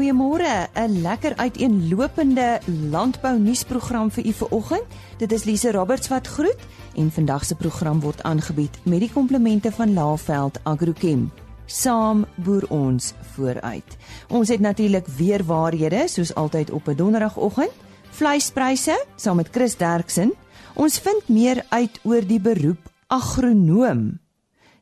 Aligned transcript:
Goeiemôre. 0.00 0.68
'n 0.74 1.02
Lekker 1.02 1.36
uiteenlopende 1.36 2.60
landbou 2.90 3.38
nuusprogram 3.38 4.10
vir 4.10 4.26
u 4.26 4.32
vanoggend. 4.32 4.82
Dit 5.18 5.32
is 5.32 5.44
Lise 5.44 5.72
Roberts 5.72 6.08
wat 6.08 6.26
groet 6.26 6.56
en 6.94 7.10
vandag 7.12 7.44
se 7.44 7.54
program 7.54 8.00
word 8.00 8.22
aangebied 8.22 8.78
met 8.84 9.00
die 9.00 9.12
komplemente 9.12 9.72
van 9.72 9.92
Laveld 9.92 10.58
Agrochem. 10.62 11.30
Saam 11.66 12.26
boer 12.34 12.64
ons 12.68 13.12
vooruit. 13.34 13.96
Ons 14.28 14.48
het 14.48 14.60
natuurlik 14.60 15.06
weer 15.06 15.44
waarhede 15.44 16.08
soos 16.08 16.34
altyd 16.34 16.70
op 16.70 16.88
'n 16.88 16.96
donderdagoggend. 16.96 17.72
Vleispryse 18.10 19.04
saam 19.16 19.36
met 19.36 19.48
Chris 19.50 19.76
Derksen. 19.76 20.32
Ons 20.74 20.98
vind 20.98 21.28
meer 21.28 21.64
uit 21.68 22.00
oor 22.02 22.26
die 22.26 22.40
beroep 22.40 22.90
agronoom 23.06 24.18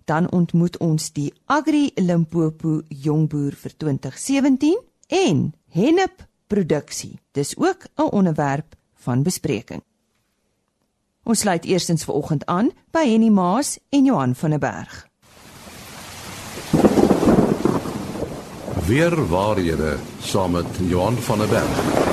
dan 0.08 0.30
ontmoet 0.30 0.76
ons 0.76 1.12
die 1.12 1.32
Agri 1.44 1.90
Limpopo 1.94 2.80
jongboer 2.88 3.52
vir 3.52 3.72
2017 3.76 4.87
en 5.08 5.54
hennep 5.68 6.26
produksie. 6.46 7.20
Dis 7.32 7.56
ook 7.56 7.86
'n 7.96 8.02
onderwerp 8.02 8.74
van 8.94 9.22
bespreking. 9.22 9.82
Ons 11.22 11.38
sluit 11.40 11.64
eerstens 11.64 12.04
vanoggend 12.04 12.46
aan 12.46 12.70
by 12.90 13.08
Henny 13.10 13.28
Maas 13.28 13.78
en 13.88 14.04
Johan 14.04 14.34
van 14.34 14.50
der 14.50 14.58
Berg. 14.58 15.06
Weer 18.86 19.26
waarhede 19.26 19.96
saam 20.20 20.50
met 20.50 20.66
Johan 20.80 21.14
van 21.16 21.38
der 21.38 21.48
Berg. 21.48 22.06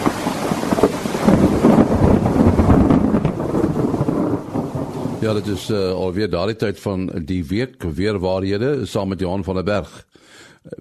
Ja, 5.19 5.33
dit 5.33 5.47
is 5.47 5.69
uh, 5.69 5.91
alweer 5.91 6.29
daardie 6.29 6.55
tyd 6.55 6.79
van 6.79 7.07
die 7.25 7.45
week 7.45 7.83
weer 7.83 8.19
waarhede 8.19 8.85
saam 8.85 9.07
met 9.07 9.19
Johan 9.19 9.43
van 9.43 9.55
der 9.55 9.63
Berg. 9.63 10.07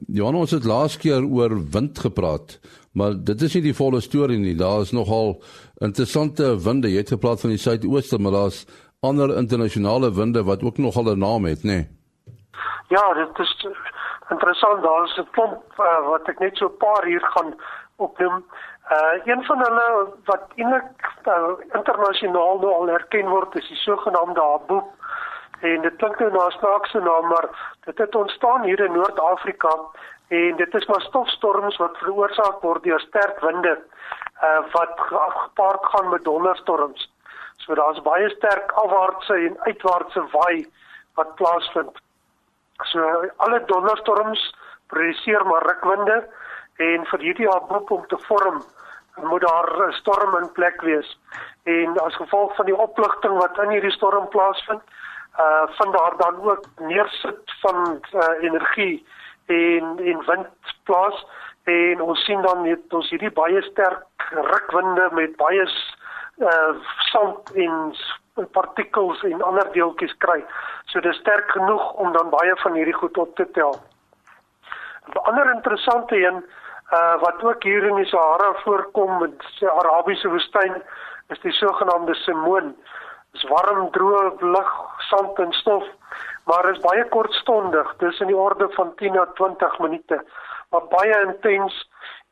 Johan 0.09 0.35
ons 0.35 0.51
het 0.51 0.65
laas 0.65 0.97
keer 0.97 1.25
oor 1.25 1.53
wind 1.73 1.99
gepraat, 1.99 2.59
maar 2.93 3.17
dit 3.17 3.43
is 3.43 3.55
nie 3.55 3.63
die 3.67 3.77
volle 3.77 4.01
storie 4.01 4.39
nie. 4.39 4.55
Daar 4.57 4.81
is 4.87 4.93
nogal 4.97 5.43
interessante 5.85 6.55
winde. 6.65 6.89
Jy 6.89 7.03
het 7.03 7.13
gepraat 7.17 7.41
van 7.41 7.53
die 7.53 7.61
suidooste, 7.61 8.19
maar 8.19 8.33
daar's 8.33 8.65
ander 9.05 9.37
internasionale 9.37 10.13
winde 10.15 10.45
wat 10.45 10.63
ook 10.63 10.79
nogal 10.79 11.13
'n 11.13 11.19
naam 11.19 11.45
het, 11.45 11.63
nê? 11.63 11.77
Nee? 11.77 11.89
Ja, 12.89 13.15
dit 13.15 13.39
is 13.39 13.67
interessant. 14.31 14.83
Daar 14.83 15.05
is 15.05 15.19
'n 15.19 15.29
klomp 15.31 15.63
uh, 15.79 16.09
wat 16.09 16.29
ek 16.29 16.39
net 16.39 16.57
so 16.57 16.67
'n 16.67 16.77
paar 16.77 17.05
hier 17.05 17.25
gaan 17.35 17.55
opneem. 17.97 18.45
Uh 18.91 19.15
een 19.25 19.45
van 19.45 19.59
hulle 19.59 20.09
wat 20.25 20.45
eintlik 20.55 20.85
uh, 21.25 21.53
internasionaal 21.73 22.59
nou 22.59 22.73
al 22.73 22.89
erken 22.89 23.29
word 23.29 23.55
is 23.57 23.69
die 23.69 23.77
sogenaamde 23.77 24.41
Habub 24.41 24.85
en 25.65 25.81
dit 25.87 25.97
klink 25.97 26.19
nou 26.21 26.31
na 26.33 26.47
'n 26.47 26.59
snaakse 26.59 27.01
naam 27.01 27.27
maar 27.29 27.49
dit 27.85 27.99
het 27.99 28.15
ontstaan 28.15 28.63
hier 28.63 28.81
in 28.81 28.93
Noord-Afrika 28.93 29.73
en 30.29 30.57
dit 30.57 30.75
is 30.75 30.87
maar 30.87 31.01
stofstorms 31.01 31.77
wat 31.77 31.99
veroorsaak 31.99 32.61
word 32.61 32.83
deur 32.83 33.01
sterk 33.01 33.41
winde 33.41 33.75
uh 34.43 34.63
wat 34.73 34.95
gepaard 34.97 35.85
gaan 35.93 36.09
met 36.09 36.25
donderstorms. 36.25 37.13
So 37.57 37.75
daar's 37.75 38.03
baie 38.03 38.29
sterk 38.31 38.73
afwaartse 38.73 39.35
en 39.35 39.61
uitwaartse 39.61 40.25
waai 40.33 40.67
wat 41.15 41.35
plaasvind. 41.35 41.97
So 42.83 43.31
alle 43.37 43.63
donderstorms 43.67 44.55
produseer 44.87 45.47
maar 45.47 45.67
rukwinde 45.67 46.29
en 46.77 47.07
vir 47.07 47.21
hierdie 47.21 47.49
Habub 47.49 47.91
om 47.91 48.07
te 48.07 48.19
vorm 48.19 48.63
moet 49.31 49.41
daar 49.41 49.87
'n 49.87 49.93
storm 49.93 50.37
in 50.43 50.53
plek 50.53 50.81
wees. 50.81 51.19
En 51.63 51.99
as 51.99 52.17
gevolg 52.17 52.55
van 52.57 52.65
die 52.65 52.77
opligting 52.77 53.39
wat 53.39 53.59
in 53.59 53.71
hierdie 53.71 53.97
storm 53.97 54.29
plaasvind, 54.29 54.83
uh 55.39 55.67
vind 55.79 55.93
daar 55.93 56.17
dan 56.17 56.43
ook 56.43 56.65
neersit 56.79 57.55
van 57.61 58.01
uh, 58.13 58.43
energie 58.43 59.07
en 59.47 59.99
en 59.99 60.25
wind 60.27 60.49
plaas 60.85 61.27
en 61.65 62.01
ons 62.01 62.25
sien 62.25 62.43
dan 62.43 62.63
net 62.63 62.93
ons 62.93 63.11
hierdie 63.11 63.33
baie 63.33 63.63
sterk 63.63 64.29
rukwinde 64.31 65.09
met 65.13 65.37
baie 65.37 65.67
uh 66.39 66.75
sand 67.11 67.55
en 67.55 67.95
partikels 68.51 69.23
en 69.23 69.43
ander 69.43 69.73
deeltjies 69.73 70.15
kry. 70.19 70.45
So 70.91 71.01
dis 71.01 71.17
sterk 71.17 71.51
genoeg 71.51 71.93
om 71.93 72.13
dan 72.13 72.31
baie 72.31 72.57
van 72.63 72.75
hierdie 72.75 72.95
goed 72.95 73.19
op 73.19 73.35
te 73.37 73.51
tel. 73.51 73.75
'n 75.05 75.19
Ander 75.31 75.51
interessante 75.55 76.17
een 76.27 76.45
uh, 76.93 77.15
wat 77.21 77.43
ook 77.43 77.63
hier 77.63 77.85
in 77.85 77.95
die 77.95 78.07
Sahara 78.07 78.53
voorkom 78.55 79.25
in 79.25 79.37
die 79.59 79.71
Arabiese 79.71 80.29
woestyn 80.29 80.83
is 81.29 81.41
die 81.41 81.53
sogenaamde 81.53 82.15
simoon. 82.15 82.75
Dit 83.33 83.43
is 83.43 83.49
warm, 83.49 83.91
droë 83.91 84.35
lug, 84.41 84.73
sand 85.15 85.39
en 85.39 85.53
stof, 85.53 85.85
maar 86.45 86.71
is 86.71 86.83
baie 86.85 87.05
kortstondig, 87.09 87.95
dis 87.99 88.21
in 88.21 88.33
die 88.33 88.37
orde 88.37 88.69
van 88.77 88.95
10 89.01 89.15
na 89.15 89.27
20 89.41 89.79
minute, 89.79 90.21
maar 90.71 90.89
baie 90.91 91.21
intens 91.27 91.77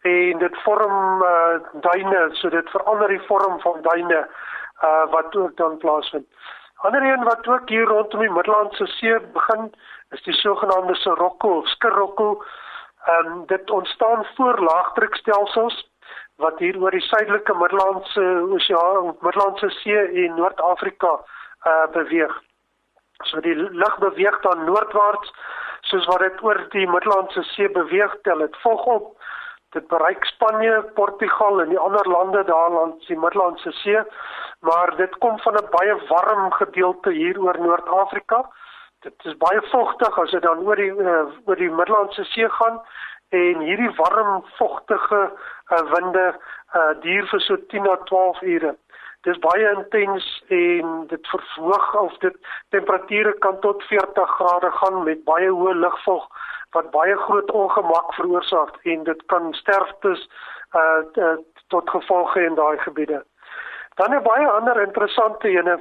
en 0.02 0.38
dit 0.38 0.56
vorm 0.64 1.22
uh, 1.22 1.58
duine, 1.84 2.28
so 2.40 2.50
dit 2.50 2.70
verander 2.70 3.08
die 3.08 3.22
vorm 3.28 3.60
van 3.60 3.78
duine 3.82 4.24
uh, 4.26 5.04
wat 5.10 5.36
ook 5.36 5.56
dan 5.56 5.78
plaasvind. 5.78 6.26
Ander 6.82 7.02
een 7.02 7.24
wat 7.24 7.46
ook 7.46 7.68
hier 7.68 7.86
rondom 7.86 8.20
die 8.20 8.30
Middellandse 8.30 8.86
See 8.86 9.20
begin, 9.20 9.70
is 10.10 10.22
die 10.22 10.34
sogenaamde 10.34 10.94
Sirocco 10.94 11.58
of 11.58 11.68
Skirocco 11.68 12.42
Ehm 13.02 13.26
um, 13.26 13.46
dit 13.46 13.70
ontstaan 13.70 14.26
voor 14.34 14.60
laagdrukstelsels 14.60 15.90
wat 16.36 16.58
hier 16.58 16.78
oor 16.80 16.90
die 16.90 17.00
suidelike 17.00 17.54
Middellandse 17.54 18.46
Oseaan, 18.50 19.16
Middellandse 19.20 19.70
See 19.70 20.24
en 20.24 20.34
Noord-Afrika 20.34 21.20
uh 21.66 21.86
beweeg. 21.92 22.42
So 23.30 23.40
die 23.40 23.54
lug 23.54 23.98
beweeg 23.98 24.40
dan 24.40 24.64
noordwaarts 24.64 25.32
soos 25.90 26.06
wat 26.06 26.18
dit 26.18 26.42
oor 26.42 26.58
die 26.70 26.86
Middellandse 26.86 27.42
See 27.42 27.68
beweeg 27.68 28.16
tel 28.22 28.38
dit 28.38 28.56
volg 28.62 28.84
op 28.84 29.14
dit 29.72 29.86
bereik 29.88 30.24
Spanje, 30.24 30.82
Portugal 30.94 31.62
en 31.62 31.68
die 31.68 31.78
ander 31.78 32.08
lande 32.08 32.44
daar 32.44 32.70
langs 32.70 33.06
die 33.06 33.16
Middellandse 33.16 33.72
See, 33.72 34.02
maar 34.60 34.96
dit 34.96 35.18
kom 35.18 35.38
van 35.38 35.54
'n 35.54 35.70
baie 35.70 35.96
warm 36.08 36.52
gedeelte 36.52 37.10
hier 37.10 37.40
oor 37.40 37.58
Noord-Afrika 37.58 38.44
dit 39.02 39.24
is 39.26 39.36
baie 39.36 39.62
vogtig 39.70 40.18
as 40.18 40.30
dit 40.30 40.42
dan 40.42 40.62
oor 40.66 40.78
die 40.78 40.92
uh, 40.92 41.24
oor 41.46 41.58
die 41.58 41.70
Middellandse 41.70 42.24
See 42.30 42.48
gaan 42.58 42.78
en 43.34 43.64
hierdie 43.66 43.90
warm 43.98 44.44
vogtige 44.58 45.20
uh, 45.24 45.82
winde 45.94 46.26
uh, 46.30 46.92
duur 47.04 47.26
vir 47.32 47.42
so 47.46 47.58
10 47.74 47.88
na 47.88 47.96
12 48.10 48.42
ure. 48.56 48.74
Dis 49.22 49.38
baie 49.38 49.68
intens 49.70 50.24
en 50.48 51.06
dit 51.06 51.28
verhoog 51.30 51.94
of 52.00 52.16
dit 52.24 52.36
temperature 52.74 53.32
kan 53.38 53.60
tot 53.60 53.82
40 53.90 54.30
grade 54.38 54.70
gaan 54.80 55.02
met 55.06 55.24
baie 55.24 55.50
hoë 55.50 55.74
lugvog 55.78 56.26
wat 56.74 56.90
baie 56.90 57.16
groot 57.16 57.50
ongemak 57.50 58.14
veroorsaak 58.14 58.80
en 58.94 59.04
dit 59.04 59.26
kan 59.32 59.52
sterftes 59.54 60.24
uh, 60.74 61.36
tot 61.68 61.90
gevolg 61.90 62.34
hê 62.34 62.46
in 62.48 62.58
daai 62.58 62.78
gebiede. 62.78 63.22
Dan 64.00 64.14
'n 64.14 64.22
baie 64.22 64.46
ander 64.48 64.80
interessante 64.82 65.48
ene 65.48 65.78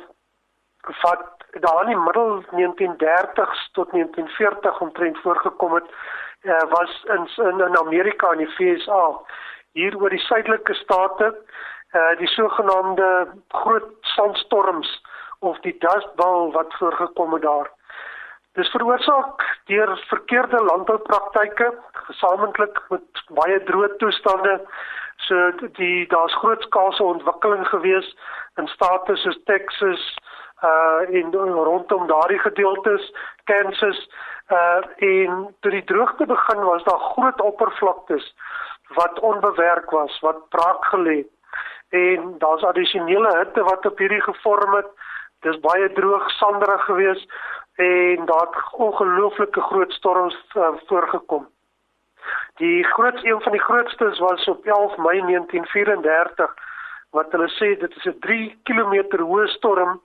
wat 1.01 1.25
daar 1.65 1.81
in 1.81 1.93
die 1.93 2.03
middel 2.05 2.43
1930s 2.51 3.61
tot 3.71 3.91
1940 3.91 4.81
omtrent 4.81 5.17
voorgekom 5.17 5.73
het 5.73 5.89
uh, 6.41 6.61
was 6.69 7.03
in, 7.03 7.27
in 7.45 7.59
in 7.67 7.77
Amerika 7.77 8.31
en 8.31 8.37
die 8.37 8.53
FSA 8.55 9.03
hier 9.71 9.97
oor 9.97 10.09
die 10.09 10.25
suidelike 10.27 10.73
state 10.73 11.33
uh, 11.93 12.17
die 12.17 12.27
sogenaamde 12.27 13.27
groot 13.47 13.91
sandstorms 14.01 15.01
of 15.39 15.59
die 15.59 15.75
dust 15.79 16.15
bowl 16.15 16.51
wat 16.51 16.73
voorgekom 16.79 17.33
het 17.33 17.41
daar 17.41 17.71
Dis 18.59 18.69
veroorsaak 18.69 19.43
deur 19.71 19.91
verkeerde 20.09 20.59
landboupraktyke, 20.63 21.69
gesamentlik 22.07 22.81
met 22.89 23.21
baie 23.37 23.61
droë 23.63 23.93
toestande. 24.01 24.57
So 25.27 25.51
die 25.77 26.07
daar's 26.11 26.35
grootskaalse 26.41 27.03
ontwikkeling 27.03 27.63
gewees 27.69 28.09
in 28.59 28.67
state 28.67 29.15
soos 29.23 29.39
Texas, 29.47 30.03
uh 30.67 31.15
en 31.19 31.31
rondom 31.31 32.07
daardie 32.07 32.39
gedeeltes 32.39 33.13
Kansas 33.43 34.01
uh 34.49 34.81
en 34.97 35.47
toe 35.59 35.71
die 35.71 35.83
droogte 35.83 36.25
begin 36.25 36.63
was 36.63 36.83
daar 36.83 36.99
groot 37.13 37.41
oppervlaktes 37.41 38.33
wat 38.99 39.19
onbewerk 39.19 39.89
was 39.89 40.19
wat 40.19 40.49
braak 40.49 40.85
gelê 40.85 41.23
en 41.91 42.35
daar's 42.39 42.63
addisionele 42.63 43.37
hitte 43.37 43.63
wat 43.63 43.85
op 43.85 43.97
hierdie 43.97 44.21
gevorm 44.21 44.75
het. 44.75 44.87
Dis 45.45 45.59
baie 45.59 45.91
droog 45.93 46.29
sanderig 46.37 46.83
geweest 46.85 47.31
en 47.75 48.25
daar 48.25 48.47
het 48.47 48.73
ongelooflike 48.87 49.61
groot 49.61 49.91
storms 49.91 50.37
uh, 50.57 50.67
voorgekom. 50.85 51.47
Die 52.55 52.83
grootste 52.83 53.27
een 53.27 53.41
van 53.41 53.51
die 53.51 53.61
grootstes 53.61 54.19
was 54.19 54.47
op 54.47 54.65
11 54.65 54.97
Mei 54.97 55.19
1934 55.19 56.53
wat 57.09 57.31
hulle 57.31 57.49
sê 57.59 57.73
dit 57.79 57.95
is 57.95 58.05
'n 58.05 58.19
3 58.19 58.59
km 58.63 59.17
hoë 59.17 59.47
storm 59.47 60.01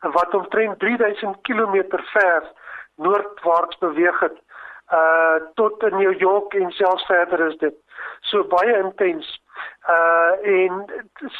wat 0.00 0.34
omtrent 0.34 0.78
3000 0.78 1.40
km 1.42 1.76
ver 2.12 2.42
noordwaarts 2.96 3.78
beweeg 3.78 4.20
het 4.20 4.38
uh 4.92 5.36
tot 5.54 5.82
in 5.82 5.96
New 5.96 6.20
York 6.20 6.54
en 6.54 6.70
selfs 6.70 7.06
verder 7.06 7.46
is 7.46 7.56
dit. 7.56 7.74
So 8.20 8.44
baie 8.44 8.76
intens 8.78 9.42
uh 9.88 10.32
en 10.42 10.84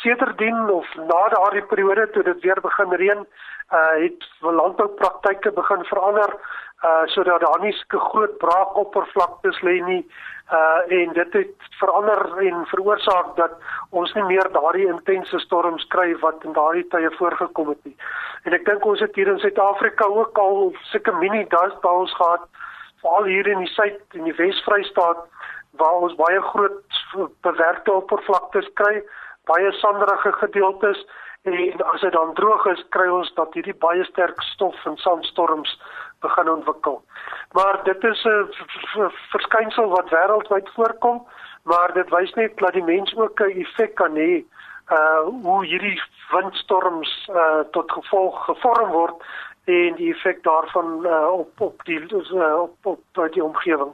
sedertdien 0.03 0.71
of 0.71 0.95
na 0.97 1.29
daardie 1.29 1.63
periode 1.63 2.11
toe 2.11 2.23
dit 2.23 2.43
weer 2.43 2.61
begin 2.61 2.93
reën 3.03 3.27
uh 3.73 3.95
het 4.05 4.29
landboupraktyke 4.41 5.53
begin 5.53 5.85
verander 5.85 6.35
uh 6.85 7.03
sodat 7.05 7.41
daar 7.41 7.61
nie 7.61 7.73
sulke 7.73 7.99
groot 7.99 8.39
braakoppervlaktes 8.39 9.61
lê 9.61 9.77
nie 9.85 10.03
uh 10.53 11.01
en 11.01 11.13
dit 11.13 11.33
het 11.33 11.69
verander 11.79 12.39
en 12.47 12.67
veroorsaak 12.67 13.37
dat 13.37 13.53
ons 13.91 14.15
nie 14.15 14.25
meer 14.25 14.49
daardie 14.53 14.89
intense 14.89 15.39
storms 15.39 15.87
kry 15.87 16.17
wat 16.25 16.45
in 16.45 16.53
daardie 16.53 16.89
tye 16.89 17.11
voorgekom 17.19 17.69
het 17.69 17.85
nie. 17.85 17.97
En 18.45 18.53
ek 18.53 18.65
dink 18.65 18.85
ons 18.85 19.01
het 19.01 19.15
hier 19.15 19.29
in 19.29 19.39
Suid-Afrika 19.39 20.05
ook 20.05 20.39
al 20.39 20.73
sulke 20.93 21.13
mini 21.13 21.45
dust 21.49 21.81
bowls 21.81 22.15
gehad 22.17 22.49
veral 23.01 23.25
hier 23.25 23.47
in 23.47 23.59
die 23.65 23.73
suid 23.75 24.01
en 24.17 24.27
die 24.29 24.37
Wes-Vrystaat 24.37 25.25
waar 25.71 26.05
ons 26.07 26.15
baie 26.15 26.41
groot 26.41 27.01
bewerkte 27.41 27.93
oppervlaktes 27.93 28.71
kry, 28.75 29.03
baie 29.45 29.73
sanderige 29.73 30.33
gedeeltes 30.33 31.07
en 31.43 31.83
as 31.93 32.01
dit 32.01 32.13
dan 32.13 32.35
droog 32.35 32.67
is, 32.67 32.85
kry 32.89 33.09
ons 33.09 33.33
dat 33.35 33.55
hierdie 33.57 33.77
baie 33.81 34.05
sterk 34.05 34.43
stof 34.53 34.77
en 34.85 34.97
sandstorms 34.97 35.79
begin 36.21 36.51
ontwikkel. 36.51 37.03
Maar 37.57 37.81
dit 37.85 38.05
is 38.05 38.25
'n 38.25 38.49
verskynsel 39.31 39.89
wat 39.89 40.11
wêreldwyd 40.11 40.69
voorkom, 40.75 41.27
maar 41.63 41.93
dit 41.93 42.11
wys 42.11 42.35
net 42.35 42.57
dat 42.57 42.73
die 42.73 42.85
mens 42.85 43.17
ook 43.17 43.41
'n 43.41 43.61
effek 43.65 43.95
kan 43.95 44.15
hê 44.15 44.45
uh 44.91 45.21
hoe 45.43 45.65
hierdie 45.65 46.03
windstorms 46.31 47.29
uh 47.29 47.61
tot 47.71 47.93
gevolg 47.93 48.45
gevorm 48.45 48.91
word 48.91 49.15
en 49.65 49.95
die 49.95 50.13
effek 50.15 50.43
daarvan 50.43 51.07
uh, 51.07 51.33
op 51.33 51.61
op 51.61 51.85
die 51.85 52.01
uh, 52.01 52.61
op 52.61 52.87
op 52.87 53.33
die 53.33 53.45
omgewing. 53.45 53.93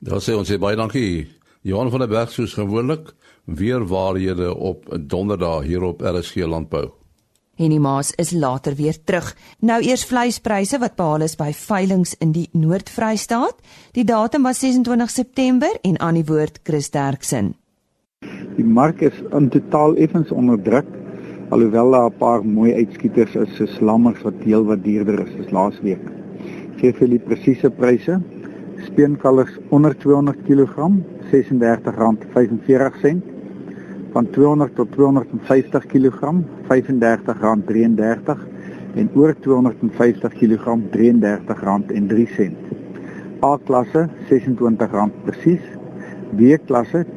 Daar 0.00 0.22
sê 0.24 0.32
ons 0.32 0.48
baie 0.56 0.78
dankie 0.80 1.28
Johan 1.60 1.90
van 1.92 2.00
der 2.00 2.08
Berg 2.08 2.30
soos 2.32 2.54
gewoonlik 2.56 3.10
weer 3.44 3.82
waarhede 3.84 4.54
op 4.54 4.86
donderdag 4.96 5.66
hier 5.68 5.82
op 5.84 6.00
RSG 6.00 6.46
landbou. 6.48 6.86
En 7.60 7.68
die 7.68 7.80
maas 7.84 8.14
is 8.16 8.30
later 8.32 8.78
weer 8.78 8.96
terug. 9.04 9.34
Nou 9.60 9.82
eers 9.84 10.06
vleispryse 10.08 10.80
wat 10.80 10.96
behaal 10.96 11.26
is 11.26 11.36
by 11.36 11.50
veilinge 11.52 12.16
in 12.24 12.32
die 12.32 12.46
Noord-Vrystaat. 12.56 13.60
Die 13.92 14.06
datum 14.08 14.48
was 14.48 14.62
26 14.64 15.12
September 15.12 15.76
en 15.82 16.00
aan 16.00 16.16
die 16.16 16.24
woord 16.24 16.62
Chris 16.64 16.88
Derksen. 16.90 17.52
Die 18.56 18.64
mark 18.64 19.04
is 19.04 19.20
in 19.36 19.52
totaal 19.52 20.00
effens 20.00 20.32
onder 20.32 20.56
druk 20.64 20.88
alhoewel 21.50 21.90
daar 21.90 22.10
'n 22.10 22.18
paar 22.18 22.44
mooi 22.46 22.72
uitskieters 22.74 23.34
is 23.34 23.56
soos 23.56 23.80
lammers 23.80 24.22
wat 24.22 24.42
deel 24.44 24.64
wat 24.64 24.84
duurder 24.84 25.26
is 25.26 25.46
as 25.46 25.50
laasweek. 25.52 26.04
Gee 26.76 26.92
vir 26.92 27.08
die 27.08 27.18
presiese 27.18 27.70
pryse. 27.70 28.20
Speenkalvers 28.84 29.58
onder 29.68 29.96
200 29.96 30.36
kg 30.46 30.88
R36.45 31.30 31.36
van 34.12 34.30
200 34.30 34.74
tot 34.74 34.92
250 34.92 35.86
kg 35.86 36.32
R35.33 36.68 36.74
en 38.94 39.10
oor 39.14 39.34
250 39.40 40.32
kg 40.32 40.78
R33.03. 40.90 42.52
A 43.44 43.58
klasse 43.64 44.08
R26 44.28 45.10
presies. 45.24 45.60
B 46.36 46.40
klasse 46.66 47.04
R22.57 47.04 47.10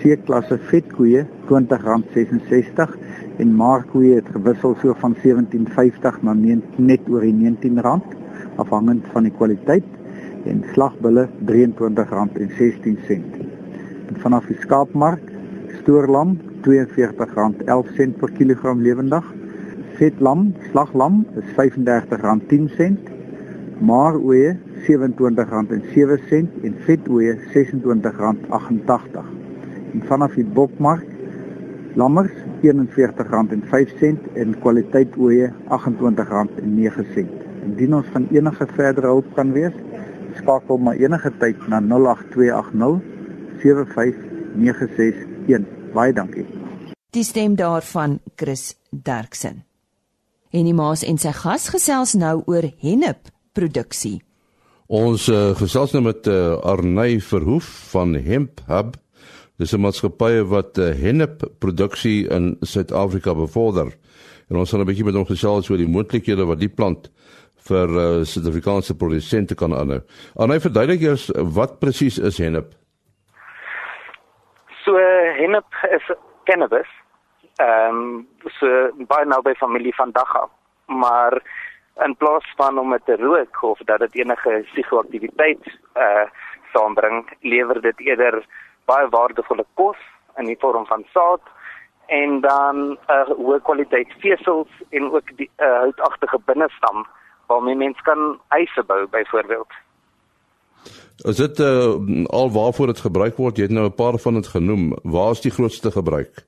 C-klasse 0.00 0.56
vetkoeie 0.70 1.26
R20.66 1.48 2.94
en 3.42 3.50
maarkoeie 3.56 4.14
het 4.14 4.28
gewissel 4.32 4.76
so 4.80 4.94
van 5.02 5.16
17.50 5.24 6.22
na 6.24 6.32
net 6.34 7.08
oor 7.08 7.26
die 7.26 7.34
R19 7.34 8.19
afhangend 8.56 9.06
van 9.12 9.22
die 9.28 9.32
kwaliteit 9.32 9.84
en 10.48 10.64
slagbulle 10.72 11.28
R23.16. 11.46 13.22
En 14.08 14.16
vanaf 14.22 14.46
die 14.50 14.58
skaapmark 14.62 15.22
stoorlam 15.80 16.38
R42.11 16.64 18.16
per 18.20 18.30
kilogram 18.36 18.80
lewendig. 18.84 19.24
Vetlam, 19.98 20.54
slaglam 20.70 21.26
is 21.40 21.44
R35.10. 21.56 22.96
Maaroeie 23.80 24.56
R27.07 24.84 26.46
en 26.64 26.74
vetoeie 26.86 27.36
R26.88 27.52 29.20
en 29.90 30.02
vanaf 30.06 30.36
die 30.38 30.46
bokmark 30.46 31.06
lammers 31.98 32.34
R41.05 32.62 34.34
en 34.38 34.56
kwaliteit 34.62 35.16
ooe 35.18 35.50
R28.09. 35.50 37.39
Indien 37.64 37.94
ons 37.94 38.06
van 38.12 38.28
enige 38.32 38.66
verdere 38.76 39.06
hulp 39.06 39.34
kan 39.34 39.52
wees, 39.52 39.72
skakel 40.38 40.78
maar 40.78 40.96
enige 41.00 41.32
tyd 41.38 41.68
na 41.68 41.80
08280 41.80 43.00
75961. 43.62 45.66
Baie 45.94 46.12
dankie. 46.14 46.46
Die 47.10 47.24
stem 47.26 47.56
daarvan 47.58 48.20
Chris 48.36 48.78
Derksen. 48.90 49.64
En 50.50 50.64
die 50.64 50.74
maas 50.74 51.02
en 51.06 51.18
sy 51.18 51.32
gas 51.34 51.68
gesels 51.70 52.14
nou 52.14 52.42
oor 52.46 52.66
hennep 52.82 53.18
produksie. 53.52 54.22
Ons 54.90 55.28
uh, 55.30 55.54
gesels 55.58 55.92
nou 55.94 56.02
met 56.02 56.26
uh, 56.26 56.58
Arney 56.66 57.20
Verhoef 57.22 57.66
van 57.92 58.14
Hemp 58.14 58.60
Hub 58.66 58.96
Dis 59.60 59.74
'n 59.76 59.82
maatskappy 59.84 60.40
wat 60.48 60.78
uh, 60.80 60.88
hennep 60.96 61.42
produksie 61.60 62.24
in 62.32 62.54
Suid-Afrika 62.64 63.34
bevorder. 63.36 63.92
En 64.48 64.56
ons 64.56 64.70
gaan 64.70 64.80
'n 64.80 64.88
bietjie 64.88 65.04
met 65.04 65.14
hom 65.14 65.26
gesels 65.28 65.68
oor 65.68 65.76
die 65.76 65.88
moontlikhede 65.88 66.46
wat 66.48 66.60
die 66.60 66.72
plant 66.72 67.10
vir 67.70 67.94
uh, 67.94 68.04
Suid-Afrikaanse 68.26 68.96
produsente 68.98 69.54
kan 69.54 69.74
aanhou. 69.76 70.00
En 70.42 70.52
hy 70.52 70.58
verduidelik 70.60 71.06
eers 71.06 71.30
wat 71.56 71.78
presies 71.82 72.18
is 72.18 72.38
hennep. 72.42 72.74
So 74.84 74.98
hennep 75.38 75.80
is 75.96 76.12
cannabis. 76.50 76.90
Ehm 77.60 78.02
um, 78.02 78.28
so 78.58 78.68
baie 79.10 79.26
nou 79.28 79.42
by 79.46 79.54
familie 79.60 79.94
van 79.94 80.12
Dagga, 80.16 80.46
maar 80.86 81.36
in 82.04 82.16
plaas 82.16 82.46
van 82.56 82.78
om 82.78 82.94
dit 82.96 83.04
te 83.04 83.16
rook 83.20 83.62
of 83.62 83.82
dat 83.84 84.00
dit 84.06 84.22
enige 84.22 84.62
psigoaktiwiteit 84.72 85.74
uh 85.94 86.26
saambring, 86.72 87.24
lewer 87.42 87.80
dit 87.82 88.00
eerder 88.06 88.36
baie 88.86 89.08
waardevolle 89.10 89.64
kos 89.74 89.98
in 90.38 90.46
die 90.46 90.58
vorm 90.62 90.86
van 90.86 91.04
saad 91.14 91.42
en 92.06 92.40
dan 92.40 92.76
'n 92.76 92.98
uh, 93.14 93.30
hoë 93.38 93.60
kwaliteit 93.62 94.10
vesels 94.22 94.70
en 94.90 95.10
ook 95.14 95.28
die 95.36 95.50
uh, 95.56 95.78
houtagtige 95.84 96.38
binnestam 96.44 97.06
waarmee 97.50 97.74
mens 97.74 98.00
kan 98.00 98.40
eise 98.48 98.82
bou 98.86 99.06
byvoorbeeld. 99.10 99.72
Is 101.30 101.36
dit 101.36 101.58
uh, 101.58 102.26
al 102.26 102.50
waarvoor 102.50 102.86
dit 102.86 103.00
gebruik 103.00 103.36
word? 103.36 103.56
Jy 103.56 103.62
het 103.62 103.76
nou 103.76 103.86
'n 103.86 103.94
paar 103.94 104.18
van 104.18 104.34
dit 104.34 104.46
genoem. 104.46 104.84
Waar 105.02 105.30
is 105.30 105.40
die 105.40 105.56
grootste 105.58 105.90
gebruik? 105.90 106.46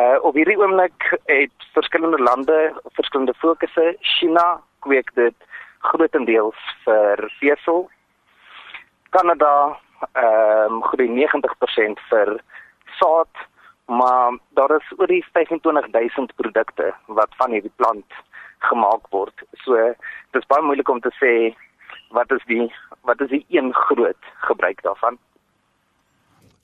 Uh 0.00 0.18
op 0.28 0.34
hierdie 0.34 0.58
oomblik 0.58 1.18
het 1.24 1.58
verskillende 1.72 2.22
lande 2.22 2.58
verskillende 2.98 3.34
fokusse. 3.34 3.96
China 4.00 4.60
kweek 4.78 5.14
dit 5.14 5.36
grootendeels 5.78 6.60
vir 6.84 7.32
vesel. 7.40 7.90
Kanada 9.10 9.78
ehm 10.12 10.72
um, 10.72 10.82
groei 10.82 11.08
90% 11.08 12.00
vir 12.10 12.40
saad, 12.98 13.34
maar 13.86 14.38
daar 14.48 14.76
is 14.76 14.92
oor 14.96 15.06
die 15.06 15.24
25000 15.32 16.34
produkte 16.34 16.94
wat 17.06 17.30
van 17.36 17.50
hierdie 17.50 17.76
plant 17.76 18.12
gemaak 18.70 19.10
word. 19.10 19.44
So 19.64 19.76
dit 19.76 20.42
is 20.42 20.50
baie 20.50 20.62
moeilik 20.62 20.88
om 20.88 21.00
te 21.00 21.12
sê 21.20 21.32
wat 22.14 22.30
is 22.32 22.44
die 22.50 22.66
wat 23.04 23.20
is 23.20 23.30
die 23.30 23.44
een 23.48 23.72
groot 23.74 24.30
gebruik 24.48 24.82
daarvan. 24.82 25.18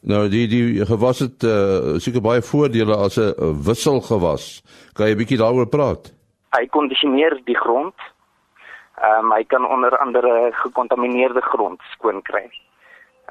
Nou 0.00 0.28
die 0.32 0.46
die 0.48 0.86
gewas 0.86 1.18
het 1.20 1.44
uh, 1.44 1.98
seker 2.00 2.22
baie 2.24 2.42
voordele 2.42 2.96
as 2.96 3.18
'n 3.18 3.34
wisselgewas. 3.66 4.62
Kan 4.94 5.06
jy 5.06 5.12
'n 5.12 5.20
bietjie 5.22 5.42
daaroor 5.42 5.68
praat? 5.68 6.12
Hy 6.56 6.66
kondisioneer 6.66 7.40
die 7.44 7.58
grond. 7.58 7.94
Ehm 9.00 9.24
um, 9.24 9.32
hy 9.32 9.44
kan 9.44 9.66
onder 9.66 9.98
andere 9.98 10.50
gekontamineerde 10.52 11.40
grond 11.40 11.80
skoon 11.92 12.22
kry. 12.22 12.50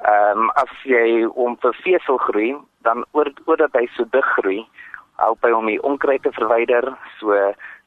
Ehm 0.02 0.38
um, 0.38 0.50
as 0.50 0.72
jy 0.84 1.26
om 1.34 1.56
vir 1.60 1.74
vesel 1.82 2.16
groei, 2.16 2.56
dan 2.82 3.04
oor 3.12 3.32
oordat 3.44 3.72
hy 3.72 3.86
so 3.96 4.04
dig 4.10 4.24
groei, 4.24 4.66
help 5.16 5.42
hy 5.42 5.50
om 5.50 5.66
die 5.66 5.82
onkruid 5.82 6.22
te 6.22 6.32
verwyder, 6.32 6.96
so 7.18 7.34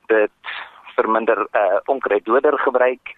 dit 0.08 0.54
verminder 0.96 1.48
eh 1.52 1.62
uh, 1.62 1.80
onkruiddoder 1.86 2.58
gebruik 2.60 3.14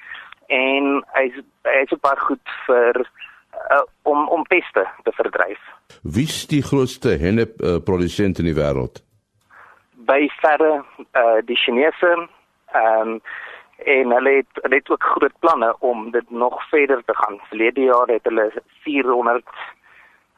en 0.47 1.03
hy 1.13 1.25
hy 1.63 1.81
is 1.85 1.99
baie 2.01 2.19
goed 2.27 2.53
vir 2.67 3.01
uh, 3.05 3.83
om 4.03 4.27
om 4.27 4.43
peste 4.43 4.85
te 5.03 5.11
verdryf. 5.11 5.61
Wie 6.03 6.27
is 6.27 6.45
die 6.47 6.61
grootste 6.63 7.17
hennep 7.17 7.61
uh, 7.61 7.77
produsent 7.83 8.39
in 8.39 8.49
die 8.51 8.57
wêreld? 8.57 9.01
By 10.05 10.27
verre 10.41 10.83
uh, 11.13 11.41
die 11.45 11.57
Chinese 11.57 12.13
ehm 12.15 13.17
um, 13.17 13.19
en 13.75 14.11
hulle 14.15 14.31
het, 14.37 14.59
hulle 14.63 14.77
het 14.79 14.89
ook 14.89 15.03
groot 15.03 15.33
planne 15.43 15.75
om 15.83 16.11
dit 16.11 16.29
nog 16.29 16.69
verder 16.69 17.01
te 17.05 17.15
gaan. 17.15 17.39
Verlede 17.49 17.81
jaar 17.81 18.07
het 18.07 18.23
hulle 18.23 18.51
400 18.85 19.43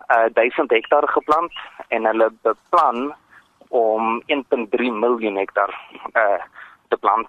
uh, 0.10 0.26
1000 0.34 0.72
hektaar 0.72 1.08
geplant 1.08 1.54
en 1.88 2.06
hulle 2.06 2.32
beplan 2.42 3.14
om 3.68 4.24
1.3 4.26 4.92
miljoen 5.04 5.36
hektaar 5.36 5.74
uh, 6.14 6.42
te 6.88 6.98
plant. 6.98 7.28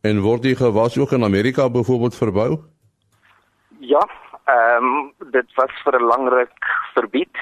En 0.00 0.20
word 0.20 0.42
die 0.42 0.56
gewas 0.56 0.98
ook 0.98 1.12
in 1.12 1.24
Amerika 1.24 1.70
byvoorbeeld 1.70 2.16
verbou? 2.16 2.58
Ja, 3.78 4.08
ehm 4.44 4.84
um, 4.84 5.12
dit 5.30 5.54
was 5.54 5.72
vir 5.84 6.00
'n 6.00 6.04
lang 6.04 6.28
ruk 6.28 6.64
verbied 6.94 7.36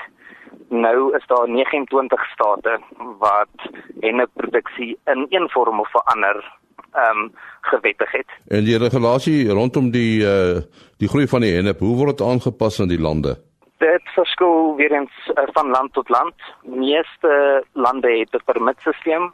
nou 0.69 1.17
is 1.17 1.27
daar 1.27 1.49
29 1.49 2.31
state 2.33 2.81
wat 3.19 3.71
henneproduksie 4.01 4.99
in 5.05 5.27
een 5.29 5.49
vorm 5.49 5.81
of 5.81 5.93
'n 5.93 6.05
ander 6.05 6.59
ehm 6.93 7.19
um, 7.19 7.33
gewettig 7.61 8.13
het. 8.13 8.27
En 8.47 8.65
die 8.65 8.79
regulasie 8.79 9.49
rondom 9.49 9.91
die 9.91 10.21
uh 10.23 10.61
die 10.97 11.09
groei 11.09 11.29
van 11.29 11.41
die 11.41 11.55
hennep, 11.55 11.79
hoe 11.79 11.97
word 11.97 12.19
dit 12.19 12.27
aangepas 12.27 12.79
in 12.79 12.89
die 12.89 13.01
lande? 13.01 13.37
Dit 13.79 14.03
verskil 14.05 14.75
weer 14.77 14.93
eens 14.93 15.31
uh, 15.35 15.45
van 15.53 15.69
land 15.71 15.93
tot 15.93 16.09
land. 16.09 16.35
Meeste 16.63 17.65
lande 17.73 18.19
het 18.19 18.33
'n 18.33 18.45
permitstelsel 18.45 19.33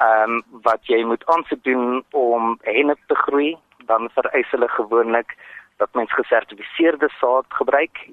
ehm 0.00 0.34
um, 0.38 0.42
wat 0.64 0.86
jy 0.88 1.02
moet 1.04 1.24
aansoek 1.26 1.64
doen 1.64 2.04
om 2.16 2.58
hennep 2.62 3.00
te 3.06 3.14
groei, 3.14 3.56
dan 3.86 4.08
vereis 4.14 4.50
hulle 4.50 4.68
gewoonlik 4.68 5.36
dat 5.76 5.92
mens 5.92 6.12
gesertifiseerde 6.12 7.08
saad 7.20 7.44
gebruik 7.48 8.08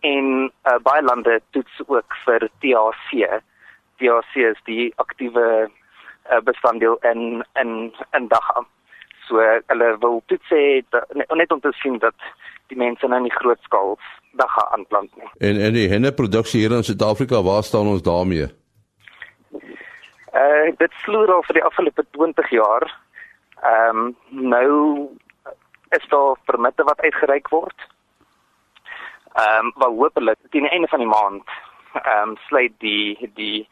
en 0.00 0.26
uh, 0.48 0.76
baie 0.82 1.02
lande 1.02 1.40
toets 1.50 1.80
ook 1.86 2.16
vir 2.24 2.48
THC. 2.64 3.40
THC 4.00 4.36
is 4.52 4.60
die 4.64 4.92
aktiewe 4.96 5.46
uh, 5.68 6.40
bestanddeel 6.44 6.96
in 7.12 7.44
in 7.62 7.72
in 8.16 8.28
dagga. 8.28 8.64
So 9.28 9.40
hulle 9.72 9.90
wil 10.04 10.22
toets 10.26 10.52
hê 10.52 10.64
net 11.40 11.52
om 11.52 11.60
te 11.60 11.72
sien 11.82 11.98
dat 11.98 12.16
die 12.68 12.78
mense 12.78 13.08
nou 13.08 13.20
nie 13.20 13.36
groot 13.40 13.60
skaal 13.68 13.96
dagga 14.40 14.68
aanplant 14.76 15.16
nie. 15.16 15.28
En 15.38 15.60
en 15.60 15.76
die 15.76 15.88
henneproduksie 15.88 16.60
hier 16.64 16.76
in 16.76 16.86
Suid-Afrika, 16.86 17.42
waar 17.42 17.62
staan 17.62 17.86
ons 17.96 18.02
daarmee? 18.02 18.48
Uh 20.34 20.70
dit 20.78 20.92
sloer 21.02 21.32
al 21.34 21.42
vir 21.42 21.58
die 21.58 21.64
afgelope 21.64 22.04
20 22.16 22.50
jaar. 22.50 22.86
Ehm 23.60 23.98
um, 23.98 24.16
nou 24.30 25.08
is 25.90 26.06
daar 26.08 26.36
permitte 26.44 26.84
wat 26.84 27.00
uitgereik 27.00 27.48
word. 27.48 27.86
Ehm 29.34 29.66
um, 29.66 29.72
wat 29.74 29.96
hopelik 30.02 30.38
teen 30.50 30.62
die 30.62 30.70
einde 30.70 30.88
van 30.88 31.02
die 31.02 31.10
maand 31.10 31.48
ehm 31.92 32.28
um, 32.28 32.36
sluit 32.46 32.78
die 32.78 33.30
die 33.34 33.68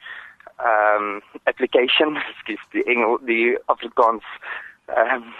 ehm 0.56 1.04
um, 1.04 1.22
application, 1.44 2.18
skielik 2.40 2.70
die 2.70 2.84
Engel 2.84 3.18
die 3.22 3.58
Afrikaans 3.66 4.24
ehm 4.86 5.14
um, 5.14 5.34